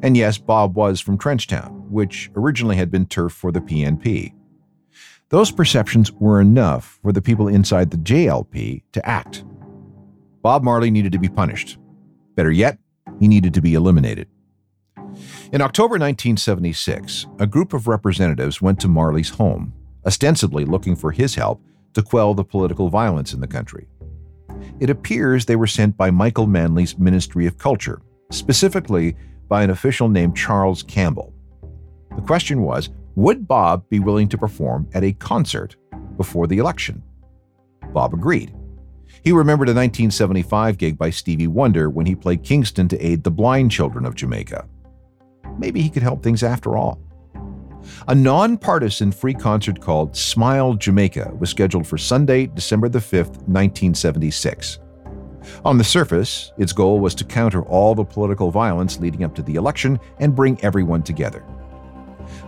And 0.02 0.16
yes, 0.16 0.38
Bob 0.38 0.74
was 0.74 1.00
from 1.00 1.18
Trenchtown, 1.18 1.88
which 1.88 2.32
originally 2.34 2.74
had 2.74 2.90
been 2.90 3.06
turf 3.06 3.32
for 3.32 3.52
the 3.52 3.60
PNP. 3.60 4.34
Those 5.28 5.52
perceptions 5.52 6.10
were 6.10 6.40
enough 6.40 6.98
for 7.00 7.12
the 7.12 7.22
people 7.22 7.46
inside 7.46 7.92
the 7.92 7.96
JLP 7.98 8.82
to 8.90 9.08
act. 9.08 9.44
Bob 10.42 10.62
Marley 10.62 10.90
needed 10.90 11.12
to 11.12 11.18
be 11.18 11.28
punished. 11.28 11.78
Better 12.34 12.50
yet, 12.50 12.78
he 13.18 13.28
needed 13.28 13.54
to 13.54 13.62
be 13.62 13.74
eliminated. 13.74 14.28
In 15.52 15.60
October 15.60 15.94
1976, 15.94 17.26
a 17.38 17.46
group 17.46 17.72
of 17.72 17.86
representatives 17.86 18.62
went 18.62 18.80
to 18.80 18.88
Marley's 18.88 19.30
home, 19.30 19.72
ostensibly 20.06 20.64
looking 20.64 20.96
for 20.96 21.12
his 21.12 21.34
help 21.34 21.62
to 21.94 22.02
quell 22.02 22.34
the 22.34 22.44
political 22.44 22.88
violence 22.88 23.34
in 23.34 23.40
the 23.40 23.46
country 23.46 23.86
it 24.80 24.90
appears 24.90 25.44
they 25.44 25.56
were 25.56 25.66
sent 25.66 25.96
by 25.96 26.10
Michael 26.10 26.46
Manley's 26.46 26.98
Ministry 26.98 27.46
of 27.46 27.58
Culture, 27.58 28.00
specifically 28.30 29.16
by 29.48 29.62
an 29.62 29.70
official 29.70 30.08
named 30.08 30.36
Charles 30.36 30.82
Campbell. 30.82 31.32
The 32.16 32.22
question 32.22 32.62
was 32.62 32.90
would 33.14 33.46
Bob 33.46 33.88
be 33.90 34.00
willing 34.00 34.28
to 34.28 34.38
perform 34.38 34.88
at 34.94 35.04
a 35.04 35.12
concert 35.12 35.76
before 36.16 36.46
the 36.46 36.58
election? 36.58 37.02
Bob 37.92 38.14
agreed. 38.14 38.54
He 39.22 39.30
remembered 39.30 39.68
a 39.68 39.70
1975 39.70 40.78
gig 40.78 40.98
by 40.98 41.10
Stevie 41.10 41.46
Wonder 41.46 41.88
when 41.88 42.06
he 42.06 42.16
played 42.16 42.42
Kingston 42.42 42.88
to 42.88 42.98
aid 43.06 43.22
the 43.22 43.30
blind 43.30 43.70
children 43.70 44.04
of 44.04 44.16
Jamaica. 44.16 44.66
Maybe 45.58 45.80
he 45.80 45.90
could 45.90 46.02
help 46.02 46.22
things 46.22 46.42
after 46.42 46.76
all. 46.76 46.98
A 48.08 48.14
nonpartisan 48.14 49.12
free 49.12 49.34
concert 49.34 49.80
called 49.80 50.16
Smile 50.16 50.74
Jamaica 50.74 51.32
was 51.38 51.50
scheduled 51.50 51.86
for 51.86 51.98
Sunday, 51.98 52.46
December 52.46 52.88
the 52.88 52.98
5th, 52.98 53.38
1976. 53.46 54.80
On 55.64 55.78
the 55.78 55.84
surface, 55.84 56.52
its 56.58 56.72
goal 56.72 57.00
was 57.00 57.14
to 57.16 57.24
counter 57.24 57.62
all 57.64 57.94
the 57.94 58.04
political 58.04 58.50
violence 58.50 58.98
leading 58.98 59.24
up 59.24 59.34
to 59.36 59.42
the 59.42 59.54
election 59.54 59.98
and 60.18 60.34
bring 60.34 60.62
everyone 60.64 61.02
together. 61.02 61.44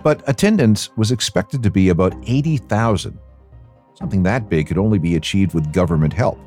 But 0.02 0.22
attendance 0.28 0.90
was 0.96 1.12
expected 1.12 1.62
to 1.62 1.70
be 1.70 1.88
about 1.88 2.14
80,000. 2.26 3.18
Something 3.94 4.22
that 4.24 4.48
big 4.48 4.68
could 4.68 4.78
only 4.78 4.98
be 4.98 5.16
achieved 5.16 5.54
with 5.54 5.72
government 5.72 6.12
help. 6.12 6.38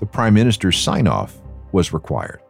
The 0.00 0.06
Prime 0.06 0.34
Minister's 0.34 0.78
sign 0.78 1.06
off 1.06 1.38
was 1.72 1.92
required. 1.92 2.40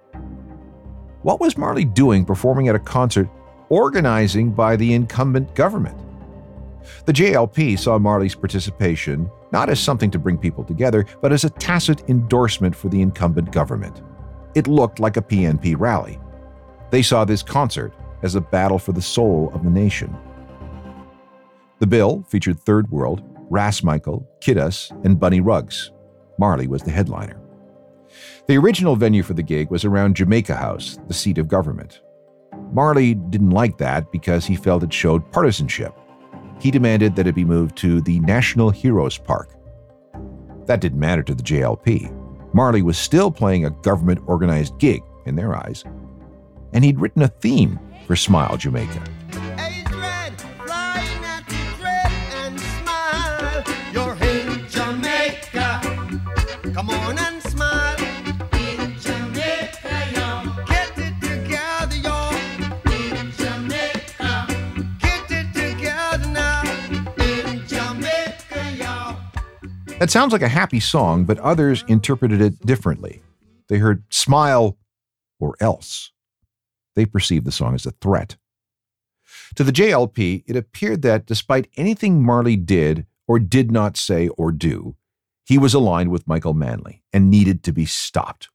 What 1.23 1.41
was 1.41 1.59
Marley 1.59 1.85
doing 1.85 2.25
performing 2.25 2.69
at 2.69 2.75
a 2.75 2.81
concert 2.81 3.29
organizing 3.69 4.53
by 4.53 4.77
the 4.77 4.93
incumbent 4.95 5.55
government. 5.55 5.99
The 7.05 7.13
JLP 7.13 7.79
saw 7.79 7.99
Marley's 7.99 8.35
participation 8.35 9.31
not 9.53 9.69
as 9.69 9.81
something 9.81 10.11
to 10.11 10.19
bring 10.19 10.39
people 10.39 10.65
together, 10.65 11.07
but 11.21 11.33
as 11.33 11.45
a 11.45 11.51
tacit 11.51 12.09
endorsement 12.09 12.75
for 12.75 12.89
the 12.89 13.01
incumbent 13.01 13.53
government. 13.53 14.03
It 14.55 14.67
looked 14.67 15.01
like 15.01 15.17
a 15.17 15.23
PNP 15.23 15.77
rally. 15.79 16.19
They 16.91 17.03
saw 17.03 17.25
this 17.25 17.43
concert 17.43 17.93
as 18.23 18.35
a 18.35 18.41
battle 18.41 18.79
for 18.79 18.93
the 18.93 19.03
soul 19.03 19.51
of 19.55 19.65
the 19.65 19.71
nation. 19.71 20.17
The 21.79 21.87
bill 21.87 22.25
featured 22.29 22.59
Third 22.61 22.91
World, 22.91 23.23
Ras 23.51 23.83
Michael, 23.83 24.29
Kiddus, 24.41 24.91
and 25.05 25.21
Bunny 25.21 25.41
Ruggs. 25.41 25.93
Marley 26.39 26.67
was 26.67 26.83
the 26.83 26.91
headliner. 26.91 27.41
The 28.47 28.57
original 28.57 28.97
venue 28.97 29.23
for 29.23 29.35
the 29.35 29.43
gig 29.43 29.71
was 29.71 29.85
around 29.85 30.17
Jamaica 30.17 30.55
House, 30.55 30.99
the 31.09 31.15
seat 31.15 31.39
of 31.39 31.49
government. 31.49 32.01
Marley 32.73 33.15
didn't 33.15 33.51
like 33.51 33.79
that 33.79 34.11
because 34.13 34.45
he 34.45 34.57
felt 34.57 34.83
it 34.83 34.93
showed 34.93 35.31
partisanship. 35.33 35.95
He 36.61 36.71
demanded 36.71 37.17
that 37.17 37.27
it 37.27 37.35
be 37.35 37.45
moved 37.45 37.77
to 37.79 38.01
the 38.01 38.21
National 38.21 38.71
Heroes 38.71 39.19
Park. 39.19 39.55
That 40.67 40.81
didn't 40.81 41.01
matter 41.01 41.23
to 41.23 41.35
the 41.35 41.43
JLP. 41.43 42.55
Marley 42.55 42.83
was 42.83 42.97
still 42.97 43.31
playing 43.31 43.67
a 43.67 43.71
government 43.71 44.21
organized 44.27 44.79
gig, 44.79 45.03
in 45.27 45.35
their 45.35 45.55
eyes, 45.55 45.85
and 46.73 46.85
he'd 46.85 47.01
written 47.01 47.23
a 47.23 47.29
theme 47.29 47.79
for 48.07 48.17
Smile 48.17 48.57
Jamaica. 48.57 49.03
That 69.99 70.11
sounds 70.11 70.35
like 70.35 70.43
a 70.43 70.49
happy 70.49 70.79
song, 70.79 71.25
but 71.25 71.39
others 71.39 71.83
interpreted 71.89 72.43
it 72.43 72.67
differently. 72.67 73.23
They 73.69 73.79
heard 73.79 74.05
smile 74.11 74.77
or 75.41 75.57
else. 75.59 76.13
They 76.95 77.07
perceived 77.07 77.47
the 77.47 77.53
song 77.53 77.75
as 77.75 77.87
a 77.87 77.93
threat. 77.93 78.37
To 79.55 79.65
the 79.65 79.73
JLP, 79.73 80.45
it 80.47 80.55
appeared 80.55 81.01
that 81.01 81.25
despite 81.25 81.71
anything 81.79 82.23
Marley 82.23 82.57
did 82.57 83.07
or 83.27 83.39
did 83.39 83.71
not 83.71 83.97
say 83.97 84.29
or 84.29 84.53
do, 84.53 84.97
he 85.47 85.57
was 85.57 85.73
aligned 85.73 86.11
with 86.11 86.29
Michael 86.29 86.53
Manley 86.55 87.03
and 87.11 87.31
needed 87.31 87.63
to 87.65 87.73
be 87.73 87.87
stopped. 87.87 88.51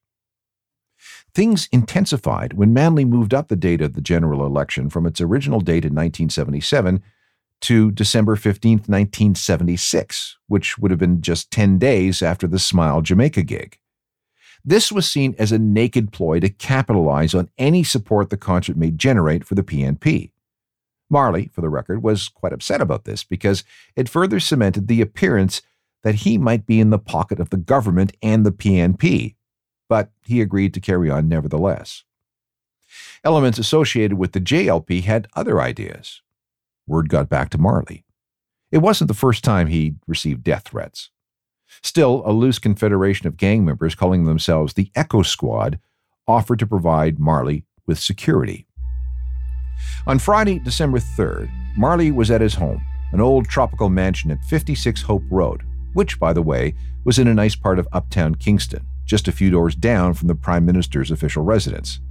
Things 1.33 1.67
intensified 1.71 2.53
when 2.53 2.71
Manley 2.71 3.03
moved 3.03 3.33
up 3.33 3.47
the 3.47 3.55
date 3.55 3.81
of 3.81 3.93
the 3.93 4.01
general 4.01 4.45
election 4.45 4.91
from 4.91 5.07
its 5.07 5.19
original 5.19 5.59
date 5.59 5.85
in 5.85 5.95
1977 5.95 7.01
to 7.61 7.91
December 7.91 8.35
15, 8.35 8.79
1976, 8.79 10.37
which 10.47 10.77
would 10.77 10.91
have 10.91 10.99
been 10.99 11.21
just 11.21 11.51
10 11.51 11.77
days 11.77 12.21
after 12.21 12.47
the 12.47 12.59
Smile 12.59 13.01
Jamaica 13.01 13.43
gig. 13.43 13.77
This 14.63 14.91
was 14.91 15.09
seen 15.09 15.35
as 15.39 15.51
a 15.51 15.59
naked 15.59 16.11
ploy 16.11 16.39
to 16.39 16.49
capitalize 16.49 17.33
on 17.33 17.49
any 17.57 17.83
support 17.83 18.29
the 18.29 18.37
concert 18.37 18.77
may 18.77 18.91
generate 18.91 19.43
for 19.43 19.55
the 19.55 19.63
PNP. 19.63 20.31
Marley, 21.09 21.49
for 21.51 21.61
the 21.61 21.69
record, 21.69 22.03
was 22.03 22.29
quite 22.29 22.53
upset 22.53 22.79
about 22.79 23.05
this 23.05 23.23
because 23.23 23.63
it 23.95 24.07
further 24.07 24.39
cemented 24.39 24.87
the 24.87 25.01
appearance 25.01 25.61
that 26.03 26.15
he 26.15 26.37
might 26.37 26.65
be 26.65 26.79
in 26.79 26.89
the 26.89 26.99
pocket 26.99 27.39
of 27.39 27.49
the 27.49 27.57
government 27.57 28.15
and 28.21 28.45
the 28.45 28.51
PNP, 28.51 29.35
but 29.89 30.11
he 30.23 30.41
agreed 30.41 30.73
to 30.73 30.79
carry 30.79 31.09
on 31.09 31.27
nevertheless. 31.27 32.03
Elements 33.23 33.59
associated 33.59 34.17
with 34.17 34.31
the 34.31 34.39
JLP 34.39 35.03
had 35.03 35.27
other 35.35 35.61
ideas. 35.61 36.21
Word 36.91 37.07
got 37.07 37.29
back 37.29 37.49
to 37.51 37.57
Marley. 37.57 38.03
It 38.69 38.79
wasn't 38.79 39.07
the 39.07 39.13
first 39.13 39.45
time 39.45 39.67
he'd 39.67 39.95
received 40.07 40.43
death 40.43 40.63
threats. 40.65 41.09
Still, 41.81 42.21
a 42.25 42.33
loose 42.33 42.59
confederation 42.59 43.27
of 43.27 43.37
gang 43.37 43.63
members 43.63 43.95
calling 43.95 44.25
themselves 44.25 44.73
the 44.73 44.91
Echo 44.93 45.21
Squad 45.21 45.79
offered 46.27 46.59
to 46.59 46.67
provide 46.67 47.17
Marley 47.17 47.63
with 47.87 47.97
security. 47.97 48.67
On 50.05 50.19
Friday, 50.19 50.59
December 50.59 50.99
3rd, 50.99 51.49
Marley 51.77 52.11
was 52.11 52.29
at 52.29 52.41
his 52.41 52.55
home, 52.55 52.81
an 53.13 53.21
old 53.21 53.47
tropical 53.47 53.89
mansion 53.89 54.29
at 54.29 54.43
56 54.43 55.01
Hope 55.03 55.23
Road, 55.31 55.63
which, 55.93 56.19
by 56.19 56.33
the 56.33 56.41
way, 56.41 56.73
was 57.05 57.17
in 57.17 57.27
a 57.29 57.33
nice 57.33 57.55
part 57.55 57.79
of 57.79 57.87
uptown 57.93 58.35
Kingston, 58.35 58.85
just 59.05 59.29
a 59.29 59.31
few 59.31 59.49
doors 59.49 59.75
down 59.75 60.13
from 60.13 60.27
the 60.27 60.35
Prime 60.35 60.65
Minister's 60.65 61.09
official 61.09 61.43
residence. 61.43 62.01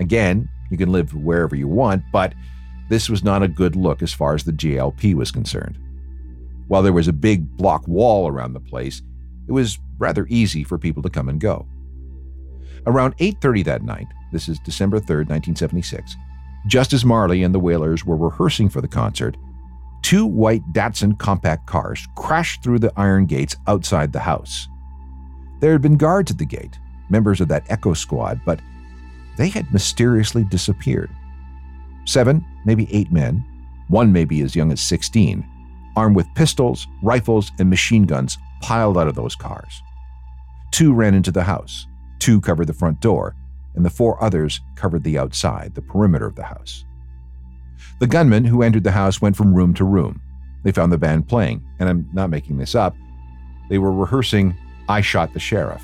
Again, 0.00 0.48
you 0.72 0.76
can 0.76 0.90
live 0.90 1.14
wherever 1.14 1.54
you 1.54 1.68
want, 1.68 2.02
but 2.12 2.34
this 2.88 3.08
was 3.08 3.24
not 3.24 3.42
a 3.42 3.48
good 3.48 3.76
look 3.76 4.02
as 4.02 4.12
far 4.12 4.34
as 4.34 4.44
the 4.44 4.52
JLP 4.52 5.14
was 5.14 5.30
concerned. 5.30 5.78
While 6.68 6.82
there 6.82 6.92
was 6.92 7.08
a 7.08 7.12
big 7.12 7.56
block 7.56 7.86
wall 7.86 8.28
around 8.28 8.52
the 8.52 8.60
place, 8.60 9.02
it 9.46 9.52
was 9.52 9.78
rather 9.98 10.26
easy 10.28 10.64
for 10.64 10.78
people 10.78 11.02
to 11.02 11.10
come 11.10 11.28
and 11.28 11.40
go. 11.40 11.66
Around 12.86 13.14
8:30 13.18 13.64
that 13.64 13.82
night, 13.82 14.06
this 14.32 14.48
is 14.48 14.58
December 14.60 14.98
3, 14.98 15.24
1976, 15.24 16.16
just 16.66 16.92
as 16.92 17.04
Marley 17.04 17.42
and 17.42 17.54
the 17.54 17.60
Wailers 17.60 18.04
were 18.04 18.16
rehearsing 18.16 18.68
for 18.68 18.80
the 18.80 18.88
concert, 18.88 19.36
two 20.02 20.26
white 20.26 20.62
Datsun 20.72 21.18
compact 21.18 21.66
cars 21.66 22.06
crashed 22.16 22.62
through 22.62 22.78
the 22.78 22.92
iron 22.96 23.26
gates 23.26 23.56
outside 23.66 24.12
the 24.12 24.20
house. 24.20 24.68
There 25.60 25.72
had 25.72 25.82
been 25.82 25.96
guards 25.96 26.30
at 26.30 26.38
the 26.38 26.44
gate, 26.44 26.78
members 27.08 27.40
of 27.40 27.48
that 27.48 27.64
Echo 27.70 27.94
squad, 27.94 28.40
but 28.44 28.60
they 29.36 29.48
had 29.48 29.72
mysteriously 29.72 30.44
disappeared. 30.44 31.10
Seven, 32.04 32.44
maybe 32.64 32.92
eight 32.92 33.10
men, 33.12 33.44
one 33.88 34.12
maybe 34.12 34.42
as 34.42 34.56
young 34.56 34.72
as 34.72 34.80
16, 34.80 35.46
armed 35.96 36.16
with 36.16 36.32
pistols, 36.34 36.86
rifles, 37.02 37.52
and 37.58 37.70
machine 37.70 38.04
guns, 38.04 38.38
piled 38.60 38.98
out 38.98 39.08
of 39.08 39.14
those 39.14 39.34
cars. 39.34 39.82
Two 40.70 40.92
ran 40.92 41.14
into 41.14 41.30
the 41.30 41.44
house, 41.44 41.86
two 42.18 42.40
covered 42.40 42.66
the 42.66 42.72
front 42.72 43.00
door, 43.00 43.36
and 43.74 43.84
the 43.84 43.90
four 43.90 44.22
others 44.22 44.60
covered 44.74 45.04
the 45.04 45.18
outside, 45.18 45.74
the 45.74 45.82
perimeter 45.82 46.26
of 46.26 46.36
the 46.36 46.44
house. 46.44 46.84
The 48.00 48.06
gunmen 48.06 48.44
who 48.44 48.62
entered 48.62 48.84
the 48.84 48.90
house 48.92 49.20
went 49.20 49.36
from 49.36 49.54
room 49.54 49.74
to 49.74 49.84
room. 49.84 50.20
They 50.62 50.72
found 50.72 50.92
the 50.92 50.98
band 50.98 51.28
playing, 51.28 51.62
and 51.78 51.88
I'm 51.88 52.08
not 52.12 52.30
making 52.30 52.58
this 52.58 52.74
up. 52.74 52.96
They 53.68 53.78
were 53.78 53.92
rehearsing 53.92 54.56
I 54.88 55.00
Shot 55.00 55.32
the 55.32 55.40
Sheriff. 55.40 55.82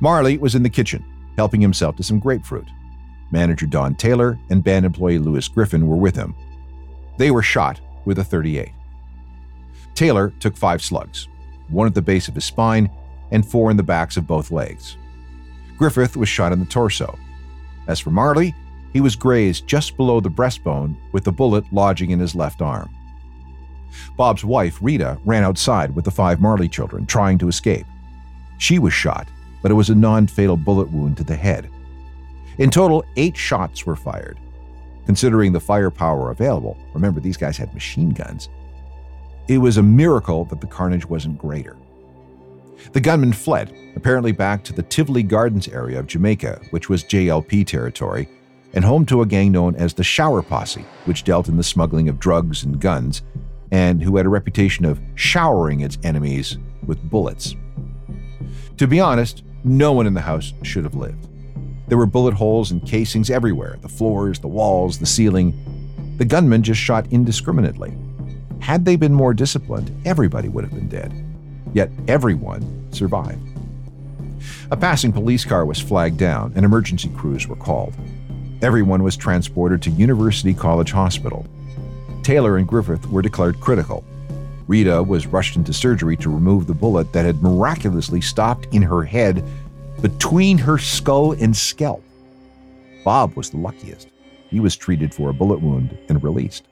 Marley 0.00 0.38
was 0.38 0.54
in 0.54 0.62
the 0.62 0.70
kitchen, 0.70 1.04
helping 1.36 1.60
himself 1.60 1.96
to 1.96 2.02
some 2.02 2.18
grapefruit. 2.18 2.68
Manager 3.30 3.66
Don 3.66 3.94
Taylor 3.94 4.38
and 4.50 4.62
band 4.62 4.86
employee 4.86 5.18
Lewis 5.18 5.48
Griffith 5.48 5.82
were 5.82 5.96
with 5.96 6.16
him. 6.16 6.34
They 7.16 7.30
were 7.30 7.42
shot 7.42 7.80
with 8.04 8.18
a 8.18 8.24
38. 8.24 8.70
Taylor 9.94 10.32
took 10.40 10.56
five 10.56 10.82
slugs, 10.82 11.28
one 11.68 11.86
at 11.86 11.94
the 11.94 12.02
base 12.02 12.28
of 12.28 12.34
his 12.34 12.44
spine 12.44 12.90
and 13.30 13.48
four 13.48 13.70
in 13.70 13.76
the 13.76 13.82
backs 13.82 14.16
of 14.16 14.26
both 14.26 14.50
legs. 14.50 14.96
Griffith 15.76 16.16
was 16.16 16.28
shot 16.28 16.52
in 16.52 16.60
the 16.60 16.66
torso. 16.66 17.18
As 17.88 18.00
for 18.00 18.10
Marley, 18.10 18.54
he 18.92 19.00
was 19.00 19.16
grazed 19.16 19.66
just 19.66 19.96
below 19.96 20.20
the 20.20 20.30
breastbone 20.30 20.96
with 21.12 21.24
the 21.24 21.32
bullet 21.32 21.64
lodging 21.72 22.10
in 22.10 22.20
his 22.20 22.34
left 22.34 22.62
arm. 22.62 22.90
Bob's 24.16 24.44
wife, 24.44 24.78
Rita, 24.80 25.18
ran 25.24 25.44
outside 25.44 25.94
with 25.94 26.04
the 26.04 26.10
five 26.10 26.40
Marley 26.40 26.68
children, 26.68 27.06
trying 27.06 27.38
to 27.38 27.48
escape. 27.48 27.86
She 28.58 28.78
was 28.78 28.92
shot, 28.92 29.28
but 29.62 29.70
it 29.70 29.74
was 29.74 29.90
a 29.90 29.94
non 29.94 30.26
fatal 30.26 30.56
bullet 30.56 30.90
wound 30.90 31.16
to 31.18 31.24
the 31.24 31.36
head. 31.36 31.68
In 32.58 32.70
total, 32.70 33.04
eight 33.16 33.36
shots 33.36 33.84
were 33.84 33.96
fired. 33.96 34.38
Considering 35.04 35.52
the 35.52 35.60
firepower 35.60 36.30
available, 36.30 36.76
remember 36.94 37.20
these 37.20 37.36
guys 37.36 37.56
had 37.56 37.72
machine 37.74 38.10
guns, 38.10 38.48
it 39.48 39.58
was 39.58 39.76
a 39.76 39.82
miracle 39.82 40.44
that 40.46 40.60
the 40.60 40.66
carnage 40.66 41.06
wasn't 41.06 41.38
greater. 41.38 41.76
The 42.92 43.00
gunmen 43.00 43.32
fled, 43.32 43.72
apparently 43.94 44.32
back 44.32 44.64
to 44.64 44.72
the 44.72 44.82
Tivoli 44.82 45.22
Gardens 45.22 45.68
area 45.68 46.00
of 46.00 46.08
Jamaica, 46.08 46.60
which 46.70 46.88
was 46.88 47.04
JLP 47.04 47.66
territory, 47.66 48.28
and 48.74 48.84
home 48.84 49.06
to 49.06 49.22
a 49.22 49.26
gang 49.26 49.52
known 49.52 49.76
as 49.76 49.94
the 49.94 50.02
Shower 50.04 50.42
Posse, 50.42 50.84
which 51.04 51.24
dealt 51.24 51.48
in 51.48 51.56
the 51.56 51.62
smuggling 51.62 52.08
of 52.08 52.18
drugs 52.18 52.64
and 52.64 52.80
guns, 52.80 53.22
and 53.70 54.02
who 54.02 54.16
had 54.16 54.26
a 54.26 54.30
reputation 54.30 54.84
of 54.84 55.00
showering 55.14 55.80
its 55.80 55.98
enemies 56.02 56.58
with 56.84 57.02
bullets. 57.08 57.54
To 58.76 58.86
be 58.86 59.00
honest, 59.00 59.44
no 59.64 59.92
one 59.92 60.06
in 60.06 60.14
the 60.14 60.20
house 60.20 60.52
should 60.62 60.84
have 60.84 60.94
lived. 60.94 61.28
There 61.88 61.98
were 61.98 62.06
bullet 62.06 62.34
holes 62.34 62.72
and 62.72 62.84
casings 62.84 63.30
everywhere 63.30 63.76
the 63.80 63.88
floors, 63.88 64.40
the 64.40 64.48
walls, 64.48 64.98
the 64.98 65.06
ceiling. 65.06 65.54
The 66.18 66.24
gunmen 66.24 66.62
just 66.62 66.80
shot 66.80 67.06
indiscriminately. 67.10 67.96
Had 68.60 68.84
they 68.84 68.96
been 68.96 69.14
more 69.14 69.34
disciplined, 69.34 69.94
everybody 70.04 70.48
would 70.48 70.64
have 70.64 70.74
been 70.74 70.88
dead. 70.88 71.12
Yet 71.72 71.90
everyone 72.08 72.92
survived. 72.92 73.40
A 74.70 74.76
passing 74.76 75.12
police 75.12 75.44
car 75.44 75.64
was 75.64 75.80
flagged 75.80 76.18
down 76.18 76.52
and 76.56 76.64
emergency 76.64 77.10
crews 77.10 77.46
were 77.46 77.56
called. 77.56 77.94
Everyone 78.62 79.02
was 79.02 79.16
transported 79.16 79.82
to 79.82 79.90
University 79.90 80.54
College 80.54 80.90
Hospital. 80.90 81.46
Taylor 82.22 82.56
and 82.56 82.66
Griffith 82.66 83.06
were 83.06 83.22
declared 83.22 83.60
critical. 83.60 84.04
Rita 84.66 85.02
was 85.02 85.26
rushed 85.28 85.54
into 85.54 85.72
surgery 85.72 86.16
to 86.16 86.30
remove 86.30 86.66
the 86.66 86.74
bullet 86.74 87.12
that 87.12 87.24
had 87.24 87.42
miraculously 87.42 88.20
stopped 88.20 88.66
in 88.72 88.82
her 88.82 89.04
head 89.04 89.44
between 90.02 90.58
her 90.58 90.78
skull 90.78 91.32
and 91.32 91.56
scalp. 91.56 92.02
Bob 93.04 93.36
was 93.36 93.50
the 93.50 93.56
luckiest. 93.56 94.08
He 94.48 94.60
was 94.60 94.76
treated 94.76 95.14
for 95.14 95.30
a 95.30 95.34
bullet 95.34 95.60
wound 95.60 95.96
and 96.08 96.22
released. 96.22 96.66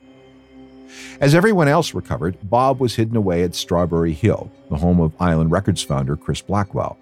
As 1.19 1.35
everyone 1.35 1.67
else 1.67 1.93
recovered, 1.93 2.37
Bob 2.43 2.79
was 2.79 2.95
hidden 2.95 3.15
away 3.15 3.43
at 3.43 3.55
Strawberry 3.55 4.13
Hill, 4.13 4.51
the 4.69 4.77
home 4.77 4.99
of 4.99 5.19
Island 5.19 5.51
Records 5.51 5.81
founder 5.81 6.15
Chris 6.15 6.41
Blackwell. 6.41 6.97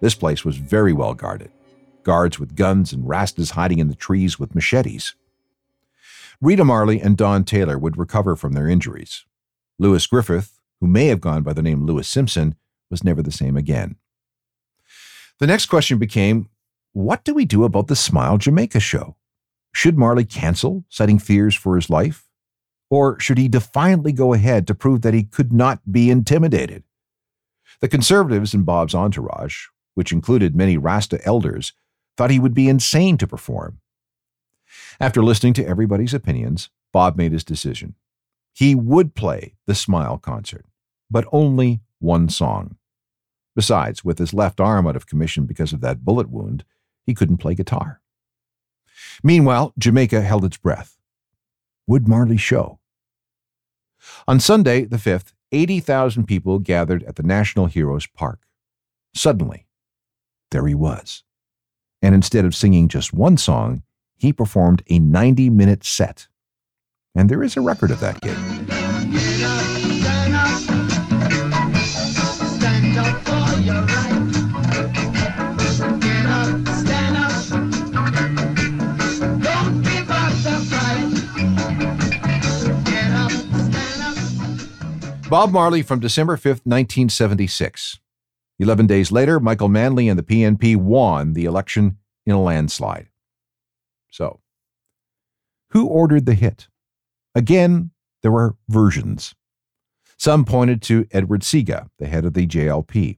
This 0.00 0.14
place 0.14 0.44
was 0.44 0.56
very 0.56 0.92
well 0.92 1.14
guarded. 1.14 1.50
Guards 2.02 2.38
with 2.38 2.56
guns 2.56 2.92
and 2.92 3.04
Rastas 3.04 3.52
hiding 3.52 3.78
in 3.78 3.88
the 3.88 3.94
trees 3.94 4.38
with 4.38 4.54
machetes. 4.54 5.14
Rita 6.40 6.64
Marley 6.64 7.00
and 7.00 7.16
Don 7.16 7.44
Taylor 7.44 7.78
would 7.78 7.96
recover 7.96 8.34
from 8.34 8.52
their 8.52 8.68
injuries. 8.68 9.24
Lewis 9.78 10.06
Griffith, 10.06 10.58
who 10.80 10.88
may 10.88 11.06
have 11.06 11.20
gone 11.20 11.42
by 11.42 11.52
the 11.52 11.62
name 11.62 11.86
Lewis 11.86 12.08
Simpson, 12.08 12.56
was 12.90 13.04
never 13.04 13.22
the 13.22 13.30
same 13.30 13.56
again. 13.56 13.96
The 15.42 15.48
next 15.48 15.66
question 15.66 15.98
became 15.98 16.48
what 16.92 17.24
do 17.24 17.34
we 17.34 17.44
do 17.44 17.64
about 17.64 17.88
the 17.88 17.96
Smile 17.96 18.38
Jamaica 18.38 18.78
show? 18.78 19.16
Should 19.72 19.98
Marley 19.98 20.24
cancel, 20.24 20.84
citing 20.88 21.18
fears 21.18 21.56
for 21.56 21.74
his 21.74 21.90
life? 21.90 22.28
Or 22.88 23.18
should 23.18 23.38
he 23.38 23.48
defiantly 23.48 24.12
go 24.12 24.34
ahead 24.34 24.68
to 24.68 24.74
prove 24.76 25.02
that 25.02 25.14
he 25.14 25.24
could 25.24 25.52
not 25.52 25.80
be 25.90 26.10
intimidated? 26.10 26.84
The 27.80 27.88
conservatives 27.88 28.54
in 28.54 28.62
Bob's 28.62 28.94
entourage, 28.94 29.66
which 29.94 30.12
included 30.12 30.54
many 30.54 30.76
Rasta 30.76 31.18
elders, 31.26 31.72
thought 32.16 32.30
he 32.30 32.38
would 32.38 32.54
be 32.54 32.68
insane 32.68 33.18
to 33.18 33.26
perform. 33.26 33.80
After 35.00 35.24
listening 35.24 35.54
to 35.54 35.66
everybody's 35.66 36.14
opinions, 36.14 36.70
Bob 36.92 37.16
made 37.16 37.32
his 37.32 37.42
decision. 37.42 37.96
He 38.52 38.76
would 38.76 39.16
play 39.16 39.56
the 39.66 39.74
Smile 39.74 40.18
concert, 40.18 40.66
but 41.10 41.26
only 41.32 41.80
one 41.98 42.28
song. 42.28 42.76
Besides, 43.54 44.04
with 44.04 44.18
his 44.18 44.32
left 44.32 44.60
arm 44.60 44.86
out 44.86 44.96
of 44.96 45.06
commission 45.06 45.44
because 45.44 45.72
of 45.72 45.80
that 45.80 46.04
bullet 46.04 46.30
wound, 46.30 46.64
he 47.04 47.14
couldn't 47.14 47.38
play 47.38 47.54
guitar. 47.54 48.00
Meanwhile, 49.22 49.72
Jamaica 49.78 50.22
held 50.22 50.44
its 50.44 50.56
breath. 50.56 50.96
Would 51.86 52.08
Marley 52.08 52.36
show? 52.36 52.78
On 54.26 54.40
Sunday, 54.40 54.84
the 54.84 54.96
5th, 54.96 55.32
80,000 55.52 56.26
people 56.26 56.58
gathered 56.58 57.02
at 57.04 57.16
the 57.16 57.22
National 57.22 57.66
Heroes 57.66 58.06
Park. 58.06 58.40
Suddenly, 59.14 59.66
there 60.50 60.66
he 60.66 60.74
was. 60.74 61.22
And 62.00 62.14
instead 62.14 62.44
of 62.44 62.54
singing 62.54 62.88
just 62.88 63.12
one 63.12 63.36
song, 63.36 63.82
he 64.16 64.32
performed 64.32 64.82
a 64.88 64.98
90 64.98 65.50
minute 65.50 65.84
set. 65.84 66.28
And 67.14 67.28
there 67.28 67.42
is 67.42 67.56
a 67.56 67.60
record 67.60 67.90
of 67.90 68.00
that 68.00 68.20
gig. 68.20 68.91
Bob 85.32 85.50
Marley 85.50 85.80
from 85.80 85.98
December 85.98 86.36
5th, 86.36 86.66
1976. 86.66 88.00
Eleven 88.58 88.86
days 88.86 89.10
later, 89.10 89.40
Michael 89.40 89.70
Manley 89.70 90.06
and 90.10 90.18
the 90.18 90.22
PNP 90.22 90.76
won 90.76 91.32
the 91.32 91.46
election 91.46 91.96
in 92.26 92.34
a 92.34 92.42
landslide. 92.42 93.08
So, 94.10 94.40
who 95.70 95.86
ordered 95.86 96.26
the 96.26 96.34
hit? 96.34 96.68
Again, 97.34 97.92
there 98.20 98.30
were 98.30 98.56
versions. 98.68 99.34
Some 100.18 100.44
pointed 100.44 100.82
to 100.82 101.06
Edward 101.12 101.40
Seaga, 101.40 101.88
the 101.98 102.08
head 102.08 102.26
of 102.26 102.34
the 102.34 102.46
JLP. 102.46 103.16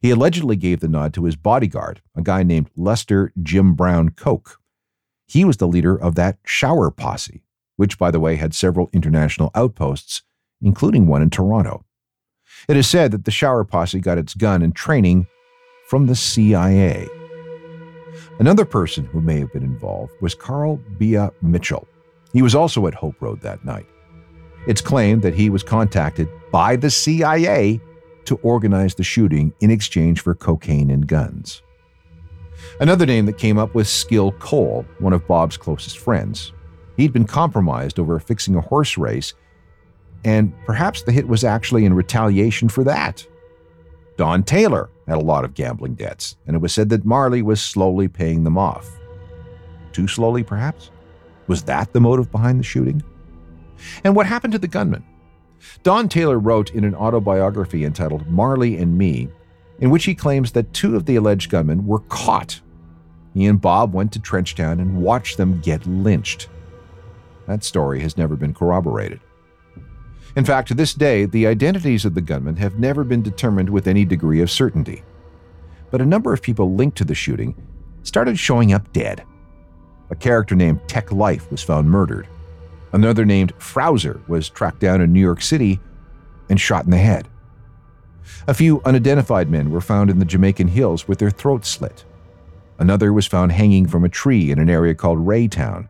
He 0.00 0.10
allegedly 0.10 0.56
gave 0.56 0.80
the 0.80 0.88
nod 0.88 1.12
to 1.12 1.24
his 1.24 1.36
bodyguard, 1.36 2.00
a 2.16 2.22
guy 2.22 2.42
named 2.42 2.70
Lester 2.74 3.34
Jim 3.42 3.74
Brown 3.74 4.08
Coke. 4.12 4.58
He 5.26 5.44
was 5.44 5.58
the 5.58 5.68
leader 5.68 5.94
of 5.94 6.14
that 6.14 6.38
shower 6.42 6.90
posse, 6.90 7.42
which, 7.76 7.98
by 7.98 8.10
the 8.10 8.18
way, 8.18 8.36
had 8.36 8.54
several 8.54 8.88
international 8.94 9.50
outposts 9.54 10.22
including 10.62 11.06
one 11.06 11.22
in 11.22 11.30
Toronto. 11.30 11.84
It 12.68 12.76
is 12.76 12.86
said 12.86 13.10
that 13.12 13.24
the 13.24 13.30
shower 13.30 13.64
posse 13.64 14.00
got 14.00 14.18
its 14.18 14.34
gun 14.34 14.62
and 14.62 14.74
training 14.74 15.26
from 15.88 16.06
the 16.06 16.16
CIA. 16.16 17.08
Another 18.38 18.64
person 18.64 19.04
who 19.06 19.20
may 19.20 19.38
have 19.38 19.52
been 19.52 19.62
involved 19.62 20.12
was 20.20 20.34
Carl 20.34 20.76
Bia 20.98 21.30
Mitchell. 21.42 21.86
He 22.32 22.42
was 22.42 22.54
also 22.54 22.86
at 22.86 22.94
Hope 22.94 23.20
Road 23.20 23.40
that 23.40 23.64
night. 23.64 23.86
It's 24.66 24.80
claimed 24.80 25.22
that 25.22 25.34
he 25.34 25.50
was 25.50 25.62
contacted 25.62 26.28
by 26.52 26.76
the 26.76 26.90
CIA 26.90 27.80
to 28.26 28.36
organize 28.36 28.94
the 28.94 29.02
shooting 29.02 29.52
in 29.60 29.70
exchange 29.70 30.20
for 30.20 30.34
cocaine 30.34 30.90
and 30.90 31.06
guns. 31.06 31.62
Another 32.78 33.06
name 33.06 33.26
that 33.26 33.38
came 33.38 33.58
up 33.58 33.74
was 33.74 33.88
Skill 33.88 34.32
Cole, 34.32 34.84
one 34.98 35.12
of 35.12 35.26
Bob's 35.26 35.56
closest 35.56 35.98
friends. 35.98 36.52
He'd 36.96 37.12
been 37.12 37.26
compromised 37.26 37.98
over 37.98 38.18
fixing 38.18 38.54
a 38.54 38.60
horse 38.60 38.98
race 38.98 39.34
and 40.24 40.52
perhaps 40.66 41.02
the 41.02 41.12
hit 41.12 41.28
was 41.28 41.44
actually 41.44 41.84
in 41.84 41.94
retaliation 41.94 42.68
for 42.68 42.84
that. 42.84 43.26
Don 44.16 44.42
Taylor 44.42 44.90
had 45.08 45.16
a 45.16 45.22
lot 45.22 45.44
of 45.44 45.54
gambling 45.54 45.94
debts, 45.94 46.36
and 46.46 46.54
it 46.54 46.58
was 46.60 46.74
said 46.74 46.90
that 46.90 47.04
Marley 47.04 47.42
was 47.42 47.60
slowly 47.60 48.06
paying 48.06 48.44
them 48.44 48.58
off. 48.58 48.88
Too 49.92 50.06
slowly, 50.06 50.42
perhaps? 50.42 50.90
Was 51.46 51.62
that 51.64 51.92
the 51.92 52.00
motive 52.00 52.30
behind 52.30 52.60
the 52.60 52.64
shooting? 52.64 53.02
And 54.04 54.14
what 54.14 54.26
happened 54.26 54.52
to 54.52 54.58
the 54.58 54.68
gunman? 54.68 55.04
Don 55.82 56.08
Taylor 56.08 56.38
wrote 56.38 56.74
in 56.74 56.84
an 56.84 56.94
autobiography 56.94 57.84
entitled 57.84 58.26
Marley 58.28 58.76
and 58.76 58.96
Me, 58.96 59.28
in 59.78 59.90
which 59.90 60.04
he 60.04 60.14
claims 60.14 60.52
that 60.52 60.72
two 60.72 60.96
of 60.96 61.06
the 61.06 61.16
alleged 61.16 61.50
gunmen 61.50 61.86
were 61.86 62.00
caught. 62.00 62.60
He 63.34 63.46
and 63.46 63.60
Bob 63.60 63.94
went 63.94 64.12
to 64.12 64.20
Trenchtown 64.20 64.80
and 64.80 65.02
watched 65.02 65.36
them 65.36 65.60
get 65.60 65.86
lynched. 65.86 66.48
That 67.46 67.64
story 67.64 68.00
has 68.00 68.18
never 68.18 68.36
been 68.36 68.54
corroborated. 68.54 69.20
In 70.36 70.44
fact, 70.44 70.68
to 70.68 70.74
this 70.74 70.94
day, 70.94 71.24
the 71.24 71.46
identities 71.46 72.04
of 72.04 72.14
the 72.14 72.20
gunmen 72.20 72.56
have 72.56 72.78
never 72.78 73.02
been 73.02 73.22
determined 73.22 73.68
with 73.68 73.88
any 73.88 74.04
degree 74.04 74.40
of 74.40 74.50
certainty. 74.50 75.02
But 75.90 76.00
a 76.00 76.06
number 76.06 76.32
of 76.32 76.42
people 76.42 76.74
linked 76.74 76.98
to 76.98 77.04
the 77.04 77.14
shooting 77.14 77.54
started 78.02 78.38
showing 78.38 78.72
up 78.72 78.92
dead. 78.92 79.24
A 80.10 80.14
character 80.16 80.54
named 80.54 80.80
Tech 80.88 81.12
Life 81.12 81.50
was 81.50 81.62
found 81.62 81.90
murdered. 81.90 82.28
Another 82.92 83.24
named 83.24 83.52
Frowser 83.58 84.26
was 84.28 84.48
tracked 84.48 84.80
down 84.80 85.00
in 85.00 85.12
New 85.12 85.20
York 85.20 85.42
City 85.42 85.80
and 86.48 86.60
shot 86.60 86.84
in 86.84 86.90
the 86.90 86.98
head. 86.98 87.28
A 88.46 88.54
few 88.54 88.80
unidentified 88.84 89.50
men 89.50 89.70
were 89.70 89.80
found 89.80 90.10
in 90.10 90.18
the 90.18 90.24
Jamaican 90.24 90.68
hills 90.68 91.06
with 91.06 91.18
their 91.18 91.30
throats 91.30 91.68
slit. 91.68 92.04
Another 92.78 93.12
was 93.12 93.26
found 93.26 93.52
hanging 93.52 93.86
from 93.86 94.04
a 94.04 94.08
tree 94.08 94.50
in 94.50 94.58
an 94.58 94.70
area 94.70 94.94
called 94.94 95.18
Raytown, 95.18 95.88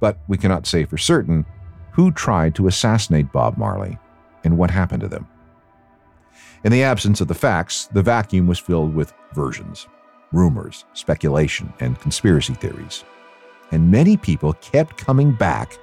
but 0.00 0.18
we 0.28 0.38
cannot 0.38 0.66
say 0.66 0.84
for 0.84 0.96
certain 0.96 1.44
who 1.98 2.12
tried 2.12 2.54
to 2.54 2.68
assassinate 2.68 3.32
Bob 3.32 3.58
Marley 3.58 3.98
and 4.44 4.56
what 4.56 4.70
happened 4.70 5.00
to 5.00 5.08
them. 5.08 5.26
In 6.62 6.70
the 6.70 6.84
absence 6.84 7.20
of 7.20 7.26
the 7.26 7.34
facts, 7.34 7.88
the 7.88 8.04
vacuum 8.04 8.46
was 8.46 8.60
filled 8.60 8.94
with 8.94 9.12
versions, 9.34 9.88
rumors, 10.30 10.84
speculation, 10.92 11.72
and 11.80 11.98
conspiracy 11.98 12.54
theories. 12.54 13.02
And 13.72 13.90
many 13.90 14.16
people 14.16 14.52
kept 14.52 14.96
coming 14.96 15.32
back 15.32 15.76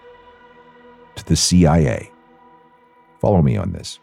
to 1.15 1.25
the 1.25 1.36
CIA. 1.36 2.10
Follow 3.19 3.41
me 3.41 3.58
on 3.58 3.73
this. 3.73 3.99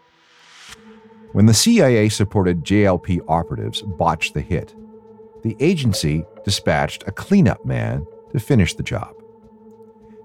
When 1.31 1.47
the 1.47 1.53
CIA 1.55 2.09
supported 2.09 2.63
JLP 2.63 3.21
operatives 3.27 3.81
botched 3.81 4.35
the 4.35 4.41
hit, 4.41 4.75
the 5.41 5.57
agency 5.59 6.25
dispatched 6.45 7.05
a 7.07 7.11
cleanup 7.11 7.65
man 7.65 8.05
to 8.33 8.39
finish 8.39 8.75
the 8.75 8.83
job. 8.83 9.15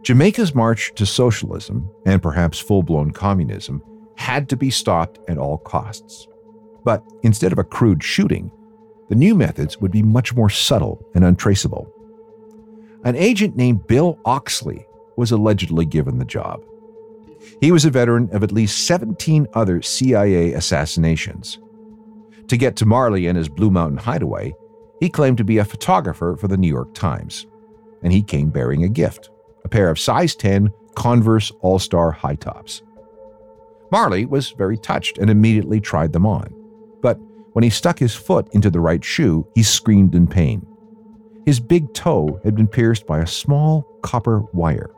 Jamaica's 0.03 0.55
march 0.55 0.93
to 0.95 1.05
socialism, 1.05 1.91
and 2.07 2.23
perhaps 2.23 2.59
full 2.59 2.83
blown 2.83 3.11
communism, 3.11 3.83
had 4.17 4.49
to 4.49 4.57
be 4.57 4.71
stopped 4.71 5.19
at 5.29 5.39
all 5.39 5.59
costs. 5.59 6.27
But 6.85 7.05
instead 7.23 7.53
of 7.53 7.59
a 7.59 7.65
crude 7.65 8.03
shooting, 8.03 8.51
the 9.09 9.15
new 9.15 9.35
methods 9.35 9.79
would 9.79 9.91
be 9.91 10.03
much 10.03 10.35
more 10.35 10.51
subtle 10.51 11.05
and 11.15 11.25
untraceable. 11.25 11.93
An 13.05 13.17
agent 13.17 13.57
named 13.57 13.87
Bill 13.87 14.19
Oxley 14.25 14.87
was 15.17 15.31
allegedly 15.31 15.85
given 15.85 16.19
the 16.19 16.25
job. 16.25 16.63
He 17.61 17.73
was 17.73 17.85
a 17.85 17.91
veteran 17.91 18.29
of 18.33 18.43
at 18.43 18.53
least 18.53 18.87
17 18.87 19.47
other 19.55 19.83
CIA 19.83 20.53
assassinations. 20.53 21.59
To 22.49 22.57
get 22.57 22.77
to 22.77 22.87
Marley 22.87 23.27
and 23.27 23.37
his 23.37 23.49
Blue 23.49 23.71
Mountain 23.71 23.99
hideaway, 23.99 24.55
he 25.01 25.09
claimed 25.09 25.39
to 25.39 25.45
be 25.45 25.59
a 25.59 25.65
photographer 25.65 26.37
for 26.37 26.49
the 26.49 26.57
New 26.57 26.69
York 26.69 26.95
Times, 26.95 27.47
and 28.03 28.13
he 28.13 28.23
came 28.23 28.51
bearing 28.51 28.85
a 28.85 28.89
gift 28.89 29.31
a 29.69 29.71
pair 29.71 29.91
of 29.91 29.99
size 29.99 30.35
10 30.35 30.73
Converse 30.95 31.53
All 31.61 31.79
Star 31.79 32.11
high 32.11 32.37
tops. 32.37 32.83
Marley 33.93 34.25
was 34.25 34.51
very 34.53 34.79
touched 34.79 35.19
and 35.19 35.29
immediately 35.29 35.79
tried 35.79 36.15
them 36.15 36.25
on. 36.25 36.55
But 37.03 37.19
when 37.53 37.63
he 37.63 37.71
stuck 37.71 37.99
his 37.99 38.15
foot 38.15 38.49
into 38.53 38.71
the 38.71 38.81
right 38.81 39.05
shoe, 39.05 39.47
he 39.55 39.63
screamed 39.63 40.15
in 40.15 40.27
pain. 40.27 40.67
His 41.45 41.61
big 41.61 41.93
toe 41.93 42.41
had 42.45 42.55
been 42.55 42.67
pierced 42.67 43.07
by 43.07 43.19
a 43.19 43.27
small 43.27 43.83
copper 44.03 44.41
wire. 44.55 44.91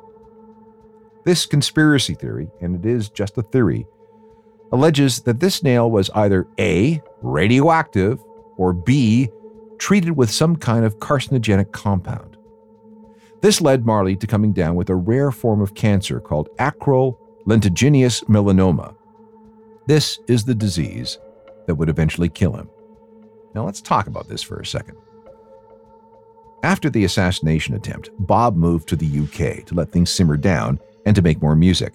This 1.24 1.46
conspiracy 1.46 2.14
theory, 2.14 2.48
and 2.60 2.76
it 2.76 2.88
is 2.88 3.08
just 3.08 3.38
a 3.38 3.42
theory, 3.42 3.86
alleges 4.70 5.22
that 5.22 5.40
this 5.40 5.64
nail 5.64 5.90
was 5.90 6.10
either 6.14 6.46
A, 6.60 7.02
radioactive, 7.22 8.22
or 8.56 8.72
B, 8.72 9.30
treated 9.78 10.16
with 10.16 10.30
some 10.30 10.54
kind 10.54 10.84
of 10.84 10.98
carcinogenic 10.98 11.72
compound. 11.72 12.29
This 13.40 13.60
led 13.60 13.86
Marley 13.86 14.16
to 14.16 14.26
coming 14.26 14.52
down 14.52 14.76
with 14.76 14.90
a 14.90 14.94
rare 14.94 15.30
form 15.30 15.60
of 15.60 15.74
cancer 15.74 16.20
called 16.20 16.50
acral 16.58 17.16
lentiginous 17.46 18.22
melanoma. 18.24 18.94
This 19.86 20.18
is 20.28 20.44
the 20.44 20.54
disease 20.54 21.18
that 21.66 21.74
would 21.74 21.88
eventually 21.88 22.28
kill 22.28 22.52
him. 22.52 22.68
Now 23.54 23.64
let's 23.64 23.80
talk 23.80 24.06
about 24.06 24.28
this 24.28 24.42
for 24.42 24.60
a 24.60 24.66
second. 24.66 24.96
After 26.62 26.90
the 26.90 27.04
assassination 27.04 27.74
attempt, 27.74 28.10
Bob 28.18 28.56
moved 28.56 28.88
to 28.88 28.96
the 28.96 29.20
UK 29.20 29.64
to 29.66 29.74
let 29.74 29.90
things 29.90 30.10
simmer 30.10 30.36
down 30.36 30.78
and 31.06 31.16
to 31.16 31.22
make 31.22 31.40
more 31.40 31.56
music. 31.56 31.94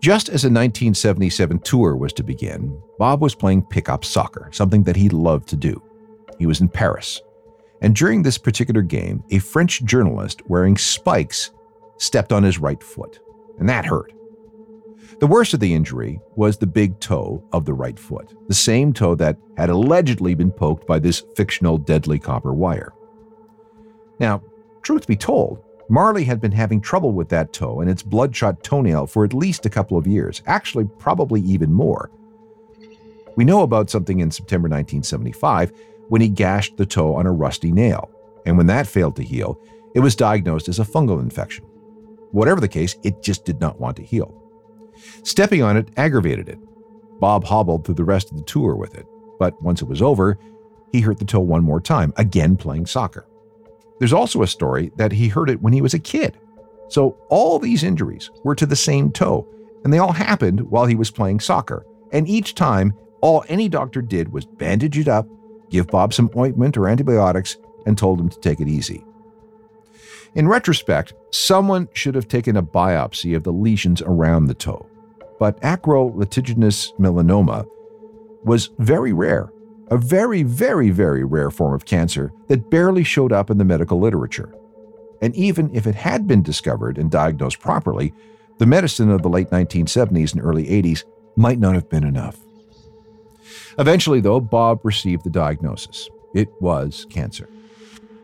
Just 0.00 0.28
as 0.28 0.44
a 0.44 0.52
1977 0.52 1.60
tour 1.60 1.96
was 1.96 2.12
to 2.12 2.22
begin, 2.22 2.78
Bob 2.98 3.22
was 3.22 3.34
playing 3.34 3.62
pickup 3.62 4.04
soccer, 4.04 4.50
something 4.52 4.82
that 4.82 4.96
he 4.96 5.08
loved 5.08 5.48
to 5.48 5.56
do. 5.56 5.82
He 6.38 6.46
was 6.46 6.60
in 6.60 6.68
Paris, 6.68 7.22
and 7.84 7.94
during 7.94 8.22
this 8.22 8.38
particular 8.38 8.80
game, 8.80 9.22
a 9.28 9.38
French 9.38 9.84
journalist 9.84 10.40
wearing 10.48 10.74
spikes 10.74 11.50
stepped 11.98 12.32
on 12.32 12.42
his 12.42 12.58
right 12.58 12.82
foot, 12.82 13.20
and 13.58 13.68
that 13.68 13.84
hurt. 13.84 14.10
The 15.20 15.26
worst 15.26 15.52
of 15.52 15.60
the 15.60 15.74
injury 15.74 16.18
was 16.34 16.56
the 16.56 16.66
big 16.66 16.98
toe 16.98 17.44
of 17.52 17.66
the 17.66 17.74
right 17.74 17.98
foot, 17.98 18.34
the 18.48 18.54
same 18.54 18.94
toe 18.94 19.14
that 19.16 19.36
had 19.58 19.68
allegedly 19.68 20.34
been 20.34 20.50
poked 20.50 20.86
by 20.86 20.98
this 20.98 21.24
fictional 21.36 21.76
deadly 21.76 22.18
copper 22.18 22.54
wire. 22.54 22.94
Now, 24.18 24.42
truth 24.80 25.06
be 25.06 25.14
told, 25.14 25.62
Marley 25.90 26.24
had 26.24 26.40
been 26.40 26.52
having 26.52 26.80
trouble 26.80 27.12
with 27.12 27.28
that 27.28 27.52
toe 27.52 27.82
and 27.82 27.90
its 27.90 28.02
bloodshot 28.02 28.64
toenail 28.64 29.08
for 29.08 29.26
at 29.26 29.34
least 29.34 29.66
a 29.66 29.70
couple 29.70 29.98
of 29.98 30.06
years, 30.06 30.40
actually, 30.46 30.86
probably 30.98 31.42
even 31.42 31.70
more. 31.70 32.10
We 33.36 33.44
know 33.44 33.60
about 33.60 33.90
something 33.90 34.20
in 34.20 34.30
September 34.30 34.68
1975 34.68 35.70
when 36.08 36.20
he 36.20 36.28
gashed 36.28 36.76
the 36.76 36.86
toe 36.86 37.14
on 37.14 37.26
a 37.26 37.32
rusty 37.32 37.72
nail, 37.72 38.10
and 38.46 38.56
when 38.56 38.66
that 38.66 38.86
failed 38.86 39.16
to 39.16 39.22
heal, 39.22 39.60
it 39.94 40.00
was 40.00 40.16
diagnosed 40.16 40.68
as 40.68 40.78
a 40.78 40.84
fungal 40.84 41.20
infection. 41.20 41.64
Whatever 42.32 42.60
the 42.60 42.68
case, 42.68 42.96
it 43.02 43.22
just 43.22 43.44
did 43.44 43.60
not 43.60 43.80
want 43.80 43.96
to 43.96 44.02
heal. 44.02 44.40
Stepping 45.22 45.62
on 45.62 45.76
it 45.76 45.88
aggravated 45.96 46.48
it. 46.48 46.58
Bob 47.20 47.44
hobbled 47.44 47.84
through 47.84 47.94
the 47.94 48.04
rest 48.04 48.30
of 48.30 48.36
the 48.36 48.44
tour 48.44 48.74
with 48.74 48.94
it, 48.94 49.06
but 49.38 49.60
once 49.62 49.82
it 49.82 49.88
was 49.88 50.02
over, 50.02 50.38
he 50.92 51.00
hurt 51.00 51.18
the 51.18 51.24
toe 51.24 51.40
one 51.40 51.62
more 51.62 51.80
time, 51.80 52.12
again 52.16 52.56
playing 52.56 52.86
soccer. 52.86 53.26
There's 53.98 54.12
also 54.12 54.42
a 54.42 54.46
story 54.46 54.92
that 54.96 55.12
he 55.12 55.28
hurt 55.28 55.50
it 55.50 55.62
when 55.62 55.72
he 55.72 55.80
was 55.80 55.94
a 55.94 55.98
kid. 55.98 56.38
So 56.88 57.16
all 57.30 57.58
these 57.58 57.84
injuries 57.84 58.30
were 58.42 58.54
to 58.56 58.66
the 58.66 58.76
same 58.76 59.10
toe, 59.10 59.46
and 59.84 59.92
they 59.92 59.98
all 59.98 60.12
happened 60.12 60.60
while 60.60 60.86
he 60.86 60.94
was 60.94 61.10
playing 61.10 61.40
soccer. 61.40 61.86
And 62.12 62.28
each 62.28 62.54
time, 62.54 62.94
all 63.20 63.44
any 63.48 63.68
doctor 63.68 64.02
did 64.02 64.32
was 64.32 64.44
bandage 64.44 64.98
it 64.98 65.08
up, 65.08 65.26
give 65.74 65.88
Bob 65.88 66.14
some 66.14 66.30
ointment 66.36 66.76
or 66.76 66.86
antibiotics, 66.86 67.56
and 67.84 67.98
told 67.98 68.20
him 68.20 68.28
to 68.28 68.38
take 68.38 68.60
it 68.60 68.68
easy. 68.68 69.04
In 70.36 70.48
retrospect, 70.48 71.14
someone 71.30 71.88
should 71.92 72.14
have 72.14 72.28
taken 72.28 72.56
a 72.56 72.62
biopsy 72.62 73.36
of 73.36 73.42
the 73.42 73.52
lesions 73.52 74.00
around 74.02 74.46
the 74.46 74.54
toe, 74.54 74.86
but 75.38 75.60
acral 75.62 76.14
lentiginous 76.14 76.96
melanoma 76.98 77.66
was 78.44 78.70
very 78.78 79.12
rare, 79.12 79.52
a 79.88 79.96
very, 79.96 80.44
very, 80.44 80.90
very 80.90 81.24
rare 81.24 81.50
form 81.50 81.74
of 81.74 81.84
cancer 81.84 82.32
that 82.46 82.70
barely 82.70 83.02
showed 83.02 83.32
up 83.32 83.50
in 83.50 83.58
the 83.58 83.64
medical 83.64 83.98
literature. 83.98 84.54
And 85.20 85.34
even 85.34 85.74
if 85.74 85.86
it 85.86 85.94
had 85.96 86.28
been 86.28 86.42
discovered 86.42 86.98
and 86.98 87.10
diagnosed 87.10 87.58
properly, 87.58 88.14
the 88.58 88.66
medicine 88.66 89.10
of 89.10 89.22
the 89.22 89.28
late 89.28 89.50
1970s 89.50 90.34
and 90.34 90.42
early 90.42 90.66
80s 90.66 91.04
might 91.36 91.58
not 91.58 91.74
have 91.74 91.88
been 91.88 92.04
enough. 92.04 92.43
Eventually, 93.78 94.20
though, 94.20 94.40
Bob 94.40 94.80
received 94.84 95.24
the 95.24 95.30
diagnosis. 95.30 96.08
It 96.34 96.48
was 96.60 97.06
cancer. 97.10 97.48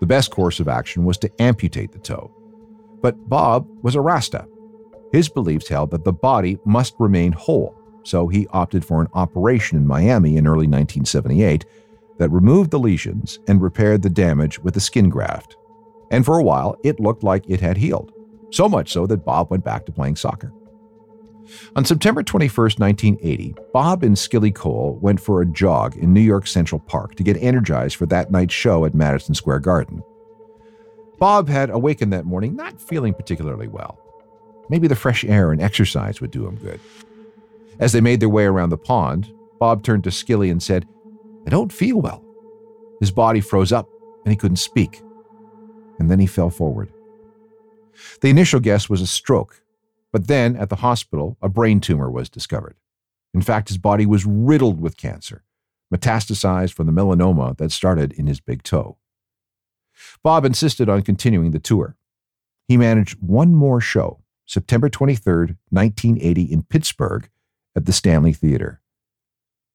The 0.01 0.07
best 0.07 0.31
course 0.31 0.61
of 0.61 0.69
action 0.69 1.05
was 1.05 1.19
to 1.19 1.43
amputate 1.43 1.93
the 1.93 1.99
toe. 1.99 2.31
But 3.03 3.29
Bob 3.29 3.69
was 3.83 3.95
a 3.95 4.01
Rasta. 4.01 4.47
His 5.13 5.29
beliefs 5.29 5.69
held 5.69 5.91
that 5.91 6.05
the 6.05 6.13
body 6.13 6.59
must 6.65 6.95
remain 6.99 7.33
whole, 7.33 7.75
so 8.03 8.29
he 8.29 8.47
opted 8.49 8.85
for 8.85 9.01
an 9.01 9.09
operation 9.15 9.77
in 9.77 9.87
Miami 9.87 10.37
in 10.37 10.47
early 10.47 10.67
1978 10.67 11.65
that 12.19 12.31
removed 12.31 12.71
the 12.71 12.79
lesions 12.79 13.39
and 13.49 13.63
repaired 13.63 14.03
the 14.03 14.11
damage 14.11 14.59
with 14.61 14.77
a 14.77 14.81
skin 14.81 15.09
graft. 15.09 15.57
And 16.11 16.25
for 16.25 16.39
a 16.39 16.43
while, 16.43 16.77
it 16.85 17.01
looked 17.01 17.23
like 17.23 17.49
it 17.49 17.61
had 17.61 17.77
healed, 17.77 18.13
so 18.51 18.69
much 18.69 18.93
so 18.93 19.07
that 19.07 19.25
Bob 19.25 19.51
went 19.51 19.65
back 19.65 19.87
to 19.87 19.93
playing 19.93 20.17
soccer. 20.17 20.53
On 21.77 21.85
September 21.85 22.23
21, 22.23 22.53
1980, 22.79 23.55
Bob 23.73 24.03
and 24.03 24.19
Skilly 24.19 24.51
Cole 24.51 24.99
went 25.01 25.21
for 25.21 25.41
a 25.41 25.47
jog 25.47 25.97
in 25.97 26.13
New 26.13 26.21
York 26.21 26.47
Central 26.47 26.81
Park 26.81 27.15
to 27.17 27.23
get 27.23 27.37
energized 27.37 27.97
for 27.97 28.07
that 28.07 28.31
night's 28.31 28.55
show 28.55 28.85
at 28.85 28.95
Madison 28.95 29.35
Square 29.35 29.61
Garden. 29.61 30.03
Bob 31.19 31.49
had 31.49 31.71
awakened 31.71 32.13
that 32.13 32.25
morning 32.25 32.57
not 32.57 32.81
feeling 32.81 33.13
particularly 33.13 33.69
well. 33.69 33.99
Maybe 34.69 34.89
the 34.89 34.97
fresh 34.97 35.25
air 35.25 35.53
and 35.53 35.61
exercise 35.61 36.21
would 36.21 36.31
do 36.31 36.47
him 36.47 36.57
good. 36.57 36.81
As 37.79 37.93
they 37.93 38.01
made 38.01 38.21
their 38.21 38.29
way 38.29 38.45
around 38.45 38.71
the 38.71 38.79
pond, 38.79 39.33
Bob 39.59 39.83
turned 39.83 40.05
to 40.05 40.11
Skilly 40.11 40.51
and 40.51 40.63
said, 40.63 40.87
I 41.47 41.51
don't 41.51 41.73
feel 41.73 42.01
well. 42.01 42.25
His 43.01 43.11
body 43.11 43.41
froze 43.41 43.73
up 43.73 43.89
and 44.25 44.33
he 44.33 44.37
couldn't 44.37 44.57
speak. 44.57 45.03
And 45.99 46.11
then 46.11 46.19
he 46.19 46.27
fell 46.27 46.51
forward. 46.51 46.93
The 48.21 48.31
initial 48.31 48.61
guess 48.61 48.89
was 48.89 49.03
a 49.03 49.07
stroke, 49.07 49.63
but 50.13 50.27
then, 50.27 50.57
at 50.57 50.69
the 50.69 50.77
hospital, 50.77 51.37
a 51.41 51.49
brain 51.49 51.81
tumor 51.81 52.11
was 52.11 52.29
discovered. 52.29 52.77
In 53.33 53.43
fact, 53.43 53.69
his 53.69 53.79
body 53.79 54.07
was 54.07 54.27
riddled 54.27 54.81
with 54.81 54.97
cancer, 54.97 55.45
metastasized 55.95 56.73
from 56.73 56.87
the 56.87 56.93
melanoma 56.93 57.57
that 57.59 57.71
started 57.71 58.13
in 58.13 58.27
his 58.27 58.41
big 58.41 58.63
toe. 58.63 58.97
Bob 60.23 60.45
insisted 60.45 60.89
on 60.89 61.03
continuing 61.03 61.51
the 61.51 61.59
tour. 61.59 61.97
He 62.67 62.77
managed 62.77 63.19
one 63.21 63.55
more 63.55 63.81
show, 63.81 64.21
September 64.47 64.89
23, 64.89 65.57
1980, 65.71 66.43
in 66.43 66.63
Pittsburgh 66.63 67.29
at 67.77 67.87
the 67.87 67.93
Stanley 67.93 68.33
Theater. 68.33 68.81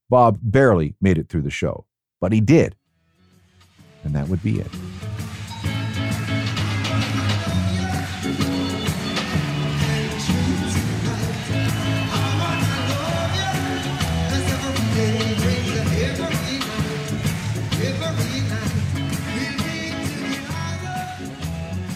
Bob 0.10 0.40
barely 0.42 0.96
made 1.02 1.18
it 1.18 1.30
through 1.30 1.42
the 1.42 1.50
show, 1.50 1.86
but 2.20 2.32
he 2.32 2.42
did. 2.42 2.76
And 4.04 4.14
that 4.16 4.28
would 4.28 4.44
be 4.44 4.60
it. 4.60 4.68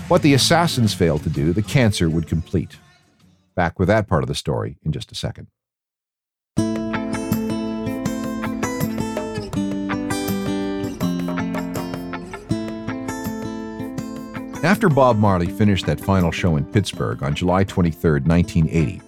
What 0.09 0.23
the 0.23 0.33
assassins 0.33 0.91
failed 0.95 1.21
to 1.21 1.29
do, 1.29 1.53
the 1.53 1.61
cancer 1.61 2.09
would 2.09 2.25
complete. 2.25 2.77
Back 3.53 3.77
with 3.77 3.89
that 3.89 4.07
part 4.07 4.23
of 4.23 4.27
the 4.27 4.33
story 4.33 4.79
in 4.83 4.91
just 4.91 5.11
a 5.11 5.15
second. 5.15 5.45
After 14.63 14.89
Bob 14.89 15.19
Marley 15.19 15.45
finished 15.45 15.85
that 15.85 16.01
final 16.01 16.31
show 16.31 16.57
in 16.57 16.65
Pittsburgh 16.65 17.21
on 17.21 17.35
July 17.35 17.63
23, 17.63 18.21
1980, 18.21 19.01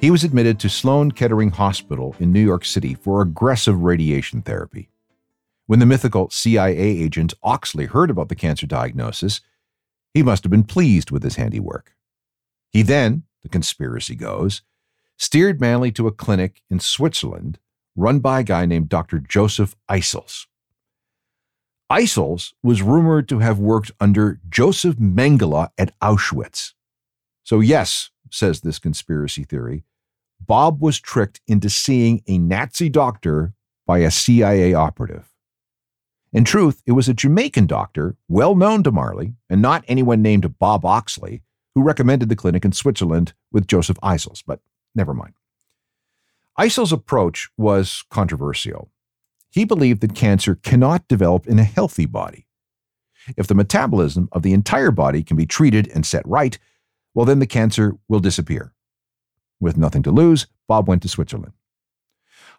he 0.00 0.12
was 0.12 0.22
admitted 0.22 0.60
to 0.60 0.68
Sloan 0.68 1.10
Kettering 1.10 1.50
Hospital 1.50 2.14
in 2.20 2.32
New 2.32 2.38
York 2.38 2.64
City 2.64 2.94
for 2.94 3.20
aggressive 3.20 3.82
radiation 3.82 4.42
therapy. 4.42 4.90
When 5.66 5.80
the 5.80 5.86
mythical 5.86 6.30
CIA 6.30 6.76
agent 6.76 7.34
Oxley 7.42 7.86
heard 7.86 8.10
about 8.10 8.28
the 8.28 8.36
cancer 8.36 8.68
diagnosis, 8.68 9.40
he 10.16 10.22
must 10.22 10.44
have 10.44 10.50
been 10.50 10.64
pleased 10.64 11.10
with 11.10 11.22
his 11.22 11.36
handiwork. 11.36 11.94
He 12.72 12.80
then, 12.80 13.24
the 13.42 13.50
conspiracy 13.50 14.14
goes, 14.14 14.62
steered 15.18 15.60
Manley 15.60 15.92
to 15.92 16.06
a 16.06 16.12
clinic 16.12 16.62
in 16.70 16.80
Switzerland 16.80 17.58
run 17.94 18.20
by 18.20 18.40
a 18.40 18.42
guy 18.42 18.64
named 18.64 18.88
Dr. 18.88 19.18
Joseph 19.18 19.76
Issels. 19.90 20.46
Issels 21.92 22.54
was 22.62 22.80
rumored 22.80 23.28
to 23.28 23.40
have 23.40 23.58
worked 23.58 23.90
under 24.00 24.40
Joseph 24.48 24.96
Mengele 24.96 25.68
at 25.76 25.92
Auschwitz. 26.00 26.72
So, 27.44 27.60
yes, 27.60 28.10
says 28.30 28.62
this 28.62 28.78
conspiracy 28.78 29.44
theory, 29.44 29.84
Bob 30.40 30.80
was 30.80 30.98
tricked 30.98 31.42
into 31.46 31.68
seeing 31.68 32.22
a 32.26 32.38
Nazi 32.38 32.88
doctor 32.88 33.52
by 33.86 33.98
a 33.98 34.10
CIA 34.10 34.72
operative. 34.72 35.35
In 36.32 36.44
truth, 36.44 36.82
it 36.86 36.92
was 36.92 37.08
a 37.08 37.14
Jamaican 37.14 37.66
doctor, 37.66 38.16
well 38.28 38.54
known 38.54 38.82
to 38.82 38.92
Marley, 38.92 39.34
and 39.48 39.62
not 39.62 39.84
anyone 39.88 40.22
named 40.22 40.58
Bob 40.58 40.84
Oxley, 40.84 41.42
who 41.74 41.82
recommended 41.82 42.28
the 42.28 42.36
clinic 42.36 42.64
in 42.64 42.72
Switzerland 42.72 43.32
with 43.52 43.66
Joseph 43.66 43.98
Issels, 44.02 44.42
but 44.46 44.60
never 44.94 45.14
mind. 45.14 45.34
Issels' 46.58 46.92
approach 46.92 47.48
was 47.56 48.04
controversial. 48.10 48.90
He 49.50 49.64
believed 49.64 50.00
that 50.00 50.14
cancer 50.14 50.54
cannot 50.54 51.08
develop 51.08 51.46
in 51.46 51.58
a 51.58 51.64
healthy 51.64 52.06
body. 52.06 52.46
If 53.36 53.46
the 53.46 53.54
metabolism 53.54 54.28
of 54.32 54.42
the 54.42 54.52
entire 54.52 54.90
body 54.90 55.22
can 55.22 55.36
be 55.36 55.46
treated 55.46 55.88
and 55.88 56.06
set 56.06 56.26
right, 56.26 56.58
well, 57.14 57.26
then 57.26 57.38
the 57.38 57.46
cancer 57.46 57.96
will 58.08 58.20
disappear. 58.20 58.72
With 59.60 59.78
nothing 59.78 60.02
to 60.02 60.10
lose, 60.10 60.46
Bob 60.68 60.88
went 60.88 61.02
to 61.02 61.08
Switzerland. 61.08 61.54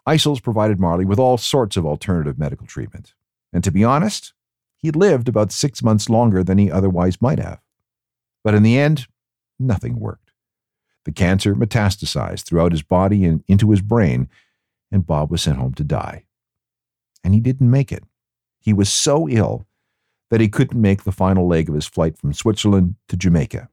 Issels 0.06 0.42
provided 0.42 0.80
Marley 0.80 1.04
with 1.04 1.18
all 1.18 1.38
sorts 1.38 1.76
of 1.76 1.86
alternative 1.86 2.38
medical 2.38 2.66
treatment. 2.66 3.14
And 3.52 3.64
to 3.64 3.70
be 3.70 3.84
honest, 3.84 4.32
he 4.76 4.90
lived 4.90 5.28
about 5.28 5.52
six 5.52 5.82
months 5.82 6.08
longer 6.08 6.44
than 6.44 6.58
he 6.58 6.70
otherwise 6.70 7.20
might 7.20 7.38
have. 7.38 7.60
But 8.44 8.54
in 8.54 8.62
the 8.62 8.78
end, 8.78 9.06
nothing 9.58 9.98
worked. 9.98 10.32
The 11.04 11.12
cancer 11.12 11.54
metastasized 11.54 12.44
throughout 12.44 12.72
his 12.72 12.82
body 12.82 13.24
and 13.24 13.42
into 13.48 13.70
his 13.70 13.80
brain, 13.80 14.28
and 14.92 15.06
Bob 15.06 15.30
was 15.30 15.42
sent 15.42 15.58
home 15.58 15.74
to 15.74 15.84
die. 15.84 16.24
And 17.24 17.34
he 17.34 17.40
didn't 17.40 17.70
make 17.70 17.90
it. 17.90 18.04
He 18.60 18.72
was 18.72 18.92
so 18.92 19.28
ill 19.28 19.66
that 20.30 20.40
he 20.40 20.48
couldn't 20.48 20.80
make 20.80 21.04
the 21.04 21.12
final 21.12 21.46
leg 21.48 21.68
of 21.68 21.74
his 21.74 21.86
flight 21.86 22.18
from 22.18 22.32
Switzerland 22.32 22.96
to 23.08 23.16
Jamaica. 23.16 23.68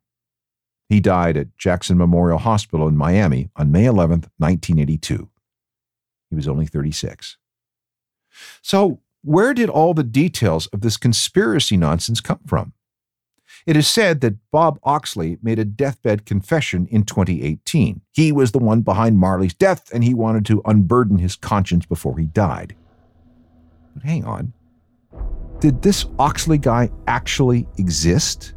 He 0.87 0.99
died 0.99 1.35
at 1.35 1.57
Jackson 1.57 1.97
Memorial 1.97 2.37
Hospital 2.37 2.87
in 2.87 2.95
Miami 2.95 3.49
on 3.55 3.71
May 3.71 3.85
11, 3.85 4.25
1982. 4.37 5.29
He 6.29 6.35
was 6.35 6.47
only 6.47 6.65
36. 6.65 7.37
So, 8.61 9.01
where 9.25 9.55
did 9.55 9.69
all 9.69 9.95
the 9.95 10.03
details 10.03 10.67
of 10.67 10.81
this 10.81 10.97
conspiracy 10.97 11.75
nonsense 11.75 12.21
come 12.21 12.39
from? 12.45 12.73
It 13.65 13.75
is 13.75 13.87
said 13.87 14.21
that 14.21 14.37
Bob 14.51 14.79
Oxley 14.83 15.39
made 15.41 15.57
a 15.57 15.65
deathbed 15.65 16.25
confession 16.25 16.87
in 16.91 17.03
2018. 17.03 18.01
He 18.11 18.31
was 18.31 18.51
the 18.51 18.59
one 18.59 18.81
behind 18.81 19.17
Marley's 19.17 19.55
death 19.55 19.91
and 19.91 20.03
he 20.03 20.13
wanted 20.13 20.45
to 20.45 20.61
unburden 20.65 21.17
his 21.17 21.35
conscience 21.35 21.87
before 21.87 22.19
he 22.19 22.25
died. 22.25 22.75
But 23.95 24.03
hang 24.03 24.25
on. 24.25 24.53
Did 25.59 25.81
this 25.81 26.05
Oxley 26.19 26.59
guy 26.59 26.91
actually 27.07 27.67
exist? 27.79 28.53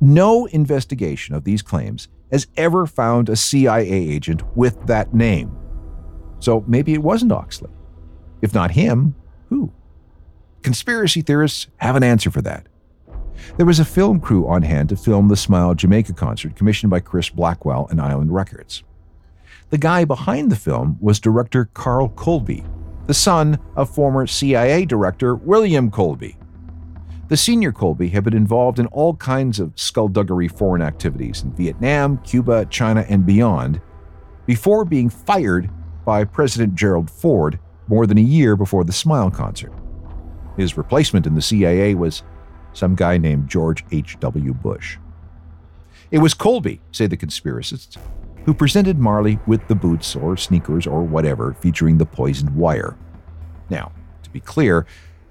No 0.00 0.46
investigation 0.46 1.34
of 1.34 1.42
these 1.42 1.62
claims 1.62 2.06
has 2.30 2.46
ever 2.56 2.86
found 2.86 3.28
a 3.28 3.36
CIA 3.36 3.88
agent 3.88 4.42
with 4.56 4.86
that 4.86 5.12
name. 5.12 5.56
So 6.38 6.64
maybe 6.68 6.94
it 6.94 7.02
wasn't 7.02 7.32
Oxley. 7.32 7.70
If 8.42 8.54
not 8.54 8.70
him? 8.70 9.16
Conspiracy 10.64 11.20
theorists 11.20 11.66
have 11.76 11.94
an 11.94 12.02
answer 12.02 12.30
for 12.30 12.40
that. 12.40 12.66
There 13.58 13.66
was 13.66 13.80
a 13.80 13.84
film 13.84 14.18
crew 14.18 14.48
on 14.48 14.62
hand 14.62 14.88
to 14.88 14.96
film 14.96 15.28
the 15.28 15.36
Smile 15.36 15.74
Jamaica 15.74 16.14
concert 16.14 16.56
commissioned 16.56 16.88
by 16.88 17.00
Chris 17.00 17.28
Blackwell 17.28 17.86
and 17.90 18.00
Island 18.00 18.34
Records. 18.34 18.82
The 19.68 19.76
guy 19.76 20.06
behind 20.06 20.50
the 20.50 20.56
film 20.56 20.96
was 21.02 21.20
director 21.20 21.66
Carl 21.74 22.08
Colby, 22.08 22.64
the 23.06 23.12
son 23.12 23.58
of 23.76 23.94
former 23.94 24.26
CIA 24.26 24.86
director 24.86 25.34
William 25.34 25.90
Colby. 25.90 26.38
The 27.28 27.36
senior 27.36 27.70
Colby 27.70 28.08
had 28.08 28.24
been 28.24 28.34
involved 28.34 28.78
in 28.78 28.86
all 28.86 29.16
kinds 29.16 29.60
of 29.60 29.78
skullduggery 29.78 30.48
foreign 30.48 30.80
activities 30.80 31.42
in 31.42 31.52
Vietnam, 31.52 32.16
Cuba, 32.24 32.64
China, 32.70 33.04
and 33.10 33.26
beyond 33.26 33.82
before 34.46 34.86
being 34.86 35.10
fired 35.10 35.68
by 36.06 36.24
President 36.24 36.74
Gerald 36.74 37.10
Ford 37.10 37.58
more 37.86 38.06
than 38.06 38.16
a 38.16 38.22
year 38.22 38.56
before 38.56 38.84
the 38.84 38.92
Smile 38.94 39.30
concert. 39.30 39.74
His 40.56 40.76
replacement 40.76 41.26
in 41.26 41.34
the 41.34 41.42
CIA 41.42 41.94
was 41.94 42.22
some 42.72 42.94
guy 42.94 43.18
named 43.18 43.48
George 43.48 43.84
H.W. 43.90 44.54
Bush. 44.54 44.98
It 46.10 46.18
was 46.18 46.34
Colby, 46.34 46.80
say 46.92 47.06
the 47.06 47.16
conspiracists, 47.16 47.96
who 48.44 48.54
presented 48.54 48.98
Marley 48.98 49.38
with 49.46 49.66
the 49.68 49.74
boots 49.74 50.14
or 50.14 50.36
sneakers 50.36 50.86
or 50.86 51.02
whatever 51.02 51.54
featuring 51.54 51.98
the 51.98 52.06
poisoned 52.06 52.54
wire. 52.54 52.96
Now, 53.70 53.92
to 54.22 54.30
be 54.30 54.40
clear, 54.40 54.86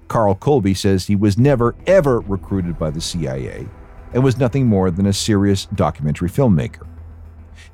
Carl 0.08 0.34
Colby 0.34 0.74
says 0.74 1.06
he 1.06 1.16
was 1.16 1.38
never, 1.38 1.74
ever 1.86 2.20
recruited 2.20 2.78
by 2.78 2.90
the 2.90 3.00
CIA 3.00 3.66
and 4.12 4.22
was 4.22 4.38
nothing 4.38 4.66
more 4.66 4.90
than 4.90 5.06
a 5.06 5.12
serious 5.12 5.66
documentary 5.66 6.28
filmmaker. 6.28 6.86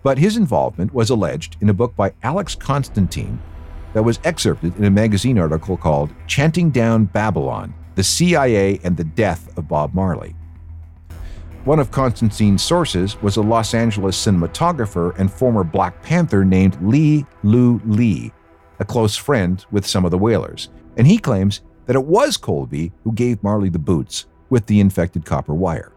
But 0.02 0.18
his 0.18 0.36
involvement 0.36 0.94
was 0.94 1.10
alleged 1.10 1.56
in 1.60 1.68
a 1.68 1.74
book 1.74 1.96
by 1.96 2.12
Alex 2.22 2.54
Constantine 2.54 3.40
that 3.92 4.02
was 4.02 4.20
excerpted 4.24 4.76
in 4.76 4.84
a 4.84 4.90
magazine 4.90 5.38
article 5.38 5.76
called 5.76 6.12
Chanting 6.26 6.70
Down 6.70 7.04
Babylon 7.06 7.74
The 7.94 8.04
CIA 8.04 8.80
and 8.84 8.96
the 8.96 9.04
Death 9.04 9.56
of 9.56 9.68
Bob 9.68 9.94
Marley. 9.94 10.34
One 11.64 11.78
of 11.78 11.90
Constantine's 11.90 12.62
sources 12.62 13.20
was 13.20 13.36
a 13.36 13.42
Los 13.42 13.74
Angeles 13.74 14.16
cinematographer 14.24 15.18
and 15.18 15.30
former 15.30 15.62
Black 15.62 16.02
Panther 16.02 16.44
named 16.44 16.80
Lee 16.80 17.26
Lew-Lee, 17.42 18.32
a 18.78 18.84
close 18.84 19.16
friend 19.16 19.64
with 19.70 19.86
some 19.86 20.06
of 20.06 20.10
the 20.10 20.18
Wailers, 20.18 20.70
and 20.96 21.06
he 21.06 21.18
claims 21.18 21.60
that 21.84 21.96
it 21.96 22.06
was 22.06 22.36
Colby 22.36 22.92
who 23.04 23.12
gave 23.12 23.42
Marley 23.42 23.68
the 23.68 23.78
boots 23.78 24.26
with 24.48 24.66
the 24.66 24.80
infected 24.80 25.24
copper 25.26 25.54
wire. 25.54 25.92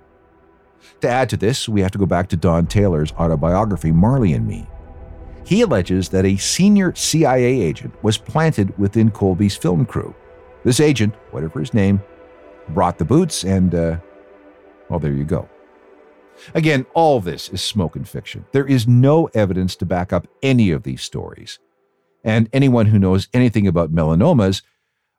To 1.02 1.10
add 1.10 1.30
to 1.30 1.38
this, 1.38 1.70
we 1.70 1.82
have 1.82 1.92
to 1.92 1.98
go 1.98 2.06
back 2.06 2.28
to 2.30 2.36
Don 2.36 2.68
Taylor's 2.68 3.14
autobiography, 3.14 3.92
Marley 3.92 4.34
and 4.34 4.46
Me. 4.46 4.68
He 5.46 5.62
alleges 5.62 6.10
that 6.10 6.26
a 6.26 6.38
senior 6.38 6.96
CIA 6.96 7.62
agent 7.62 7.94
was 8.04 8.18
planted 8.18 8.78
within 8.78 9.12
Colby's 9.12 9.56
film 9.56 9.86
crew. 9.86 10.16
This 10.64 10.80
agent, 10.80 11.14
whatever 11.32 11.60
his 11.60 11.74
name, 11.74 12.02
brought 12.70 12.98
the 12.98 13.06
boots, 13.06 13.44
and, 13.44 13.76
uh, 13.76 13.98
well, 14.90 15.00
there 15.00 15.12
you 15.12 15.26
go. 15.26 15.50
Again, 16.54 16.86
all 16.94 17.20
this 17.20 17.50
is 17.50 17.62
smoke 17.62 17.96
and 17.96 18.08
fiction. 18.08 18.46
There 18.52 18.66
is 18.66 18.88
no 18.88 19.26
evidence 19.34 19.76
to 19.78 19.86
back 19.86 20.14
up 20.14 20.28
any 20.42 20.72
of 20.72 20.84
these 20.84 21.02
stories. 21.02 21.60
And 22.24 22.50
anyone 22.54 22.88
who 22.88 22.98
knows 22.98 23.28
anything 23.34 23.68
about 23.68 23.94
melanomas 23.94 24.62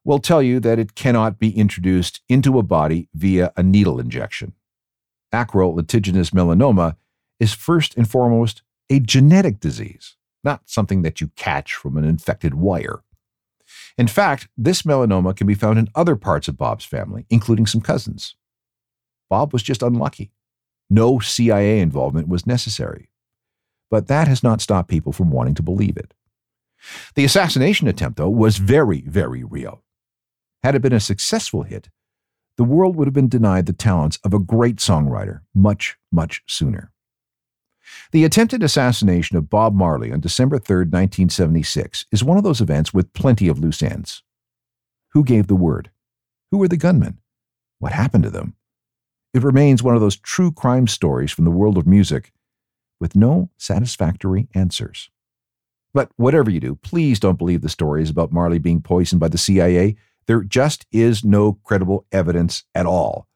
will 0.04 0.18
tell 0.18 0.42
you 0.42 0.60
that 0.60 0.78
it 0.78 0.94
cannot 0.94 1.38
be 1.38 1.56
introduced 1.56 2.20
into 2.28 2.58
a 2.58 2.62
body 2.62 3.08
via 3.14 3.52
a 3.56 3.62
needle 3.62 4.00
injection. 4.00 4.54
Acral 5.32 5.74
lentiginous 5.76 6.30
melanoma 6.30 6.96
is 7.40 7.52
first 7.52 7.96
and 7.96 8.08
foremost 8.08 8.62
a 8.90 9.00
genetic 9.00 9.60
disease, 9.60 10.16
not 10.42 10.62
something 10.66 11.02
that 11.02 11.20
you 11.20 11.30
catch 11.36 11.74
from 11.74 11.96
an 11.96 12.04
infected 12.04 12.54
wire. 12.54 13.02
In 13.96 14.08
fact, 14.08 14.48
this 14.56 14.82
melanoma 14.82 15.36
can 15.36 15.46
be 15.46 15.54
found 15.54 15.78
in 15.78 15.88
other 15.94 16.16
parts 16.16 16.48
of 16.48 16.56
Bob's 16.58 16.84
family, 16.84 17.26
including 17.30 17.66
some 17.66 17.80
cousins. 17.80 18.34
Bob 19.30 19.52
was 19.52 19.62
just 19.62 19.82
unlucky. 19.82 20.32
No 20.90 21.18
CIA 21.18 21.80
involvement 21.80 22.28
was 22.28 22.46
necessary. 22.46 23.10
But 23.90 24.08
that 24.08 24.28
has 24.28 24.42
not 24.42 24.60
stopped 24.60 24.90
people 24.90 25.12
from 25.12 25.30
wanting 25.30 25.54
to 25.54 25.62
believe 25.62 25.96
it. 25.96 26.12
The 27.14 27.24
assassination 27.24 27.88
attempt, 27.88 28.18
though, 28.18 28.28
was 28.28 28.58
very, 28.58 29.02
very 29.02 29.42
real. 29.42 29.82
Had 30.62 30.74
it 30.74 30.82
been 30.82 30.92
a 30.92 31.00
successful 31.00 31.62
hit, 31.62 31.88
the 32.56 32.64
world 32.64 32.96
would 32.96 33.06
have 33.06 33.14
been 33.14 33.28
denied 33.28 33.66
the 33.66 33.72
talents 33.72 34.18
of 34.24 34.34
a 34.34 34.38
great 34.38 34.76
songwriter 34.76 35.40
much, 35.54 35.96
much 36.12 36.42
sooner. 36.46 36.92
The 38.12 38.24
attempted 38.24 38.62
assassination 38.62 39.36
of 39.36 39.50
Bob 39.50 39.74
Marley 39.74 40.12
on 40.12 40.20
December 40.20 40.58
3, 40.58 40.76
1976, 40.78 42.06
is 42.12 42.24
one 42.24 42.38
of 42.38 42.44
those 42.44 42.60
events 42.60 42.94
with 42.94 43.12
plenty 43.12 43.48
of 43.48 43.58
loose 43.58 43.82
ends. 43.82 44.22
Who 45.12 45.24
gave 45.24 45.46
the 45.46 45.54
word? 45.54 45.90
Who 46.50 46.58
were 46.58 46.68
the 46.68 46.76
gunmen? 46.76 47.18
What 47.78 47.92
happened 47.92 48.24
to 48.24 48.30
them? 48.30 48.54
It 49.32 49.42
remains 49.42 49.82
one 49.82 49.94
of 49.94 50.00
those 50.00 50.16
true 50.16 50.52
crime 50.52 50.86
stories 50.86 51.32
from 51.32 51.44
the 51.44 51.50
world 51.50 51.76
of 51.76 51.86
music 51.86 52.32
with 53.00 53.16
no 53.16 53.50
satisfactory 53.58 54.48
answers. 54.54 55.10
But 55.92 56.10
whatever 56.16 56.50
you 56.50 56.60
do, 56.60 56.76
please 56.76 57.20
don't 57.20 57.38
believe 57.38 57.60
the 57.60 57.68
stories 57.68 58.10
about 58.10 58.32
Marley 58.32 58.58
being 58.58 58.80
poisoned 58.80 59.20
by 59.20 59.28
the 59.28 59.38
CIA. 59.38 59.96
There 60.26 60.42
just 60.42 60.86
is 60.90 61.24
no 61.24 61.54
credible 61.64 62.06
evidence 62.10 62.64
at 62.74 62.86
all. 62.86 63.28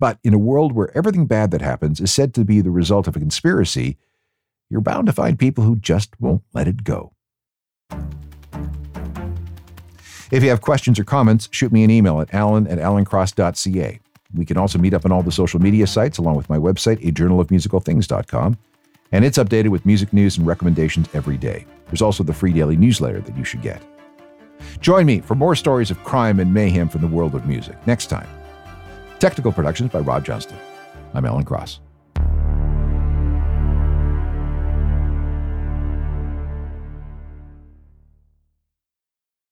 But 0.00 0.18
in 0.22 0.34
a 0.34 0.38
world 0.38 0.72
where 0.72 0.96
everything 0.96 1.26
bad 1.26 1.50
that 1.50 1.62
happens 1.62 2.00
is 2.00 2.12
said 2.12 2.34
to 2.34 2.44
be 2.44 2.60
the 2.60 2.70
result 2.70 3.08
of 3.08 3.16
a 3.16 3.20
conspiracy, 3.20 3.96
you're 4.70 4.80
bound 4.80 5.06
to 5.06 5.12
find 5.12 5.38
people 5.38 5.64
who 5.64 5.76
just 5.76 6.18
won't 6.20 6.42
let 6.52 6.68
it 6.68 6.84
go. 6.84 7.12
If 10.30 10.42
you 10.42 10.50
have 10.50 10.60
questions 10.60 10.98
or 10.98 11.04
comments, 11.04 11.48
shoot 11.50 11.72
me 11.72 11.84
an 11.84 11.90
email 11.90 12.20
at 12.20 12.34
alan 12.34 12.66
at 12.66 12.78
alancross.ca. 12.78 13.98
We 14.34 14.44
can 14.44 14.58
also 14.58 14.78
meet 14.78 14.92
up 14.92 15.06
on 15.06 15.12
all 15.12 15.22
the 15.22 15.32
social 15.32 15.58
media 15.58 15.86
sites 15.86 16.18
along 16.18 16.36
with 16.36 16.50
my 16.50 16.58
website, 16.58 17.06
a 17.06 17.10
journal 17.10 17.40
of 17.40 17.50
musical 17.50 17.80
things.com, 17.80 18.58
and 19.10 19.24
it's 19.24 19.38
updated 19.38 19.68
with 19.68 19.86
music 19.86 20.12
news 20.12 20.36
and 20.36 20.46
recommendations 20.46 21.08
every 21.14 21.38
day. 21.38 21.64
There's 21.86 22.02
also 22.02 22.22
the 22.22 22.34
free 22.34 22.52
daily 22.52 22.76
newsletter 22.76 23.22
that 23.22 23.36
you 23.38 23.44
should 23.44 23.62
get. 23.62 23.82
Join 24.80 25.06
me 25.06 25.20
for 25.20 25.34
more 25.34 25.54
stories 25.54 25.90
of 25.90 26.04
crime 26.04 26.40
and 26.40 26.52
mayhem 26.52 26.90
from 26.90 27.00
the 27.00 27.06
world 27.06 27.34
of 27.34 27.46
music 27.46 27.74
next 27.86 28.06
time. 28.06 28.28
Technical 29.18 29.50
productions 29.50 29.90
by 29.92 29.98
Rob 29.98 30.24
Johnston. 30.24 30.56
I'm 31.12 31.24
Alan 31.24 31.44
Cross. 31.44 31.80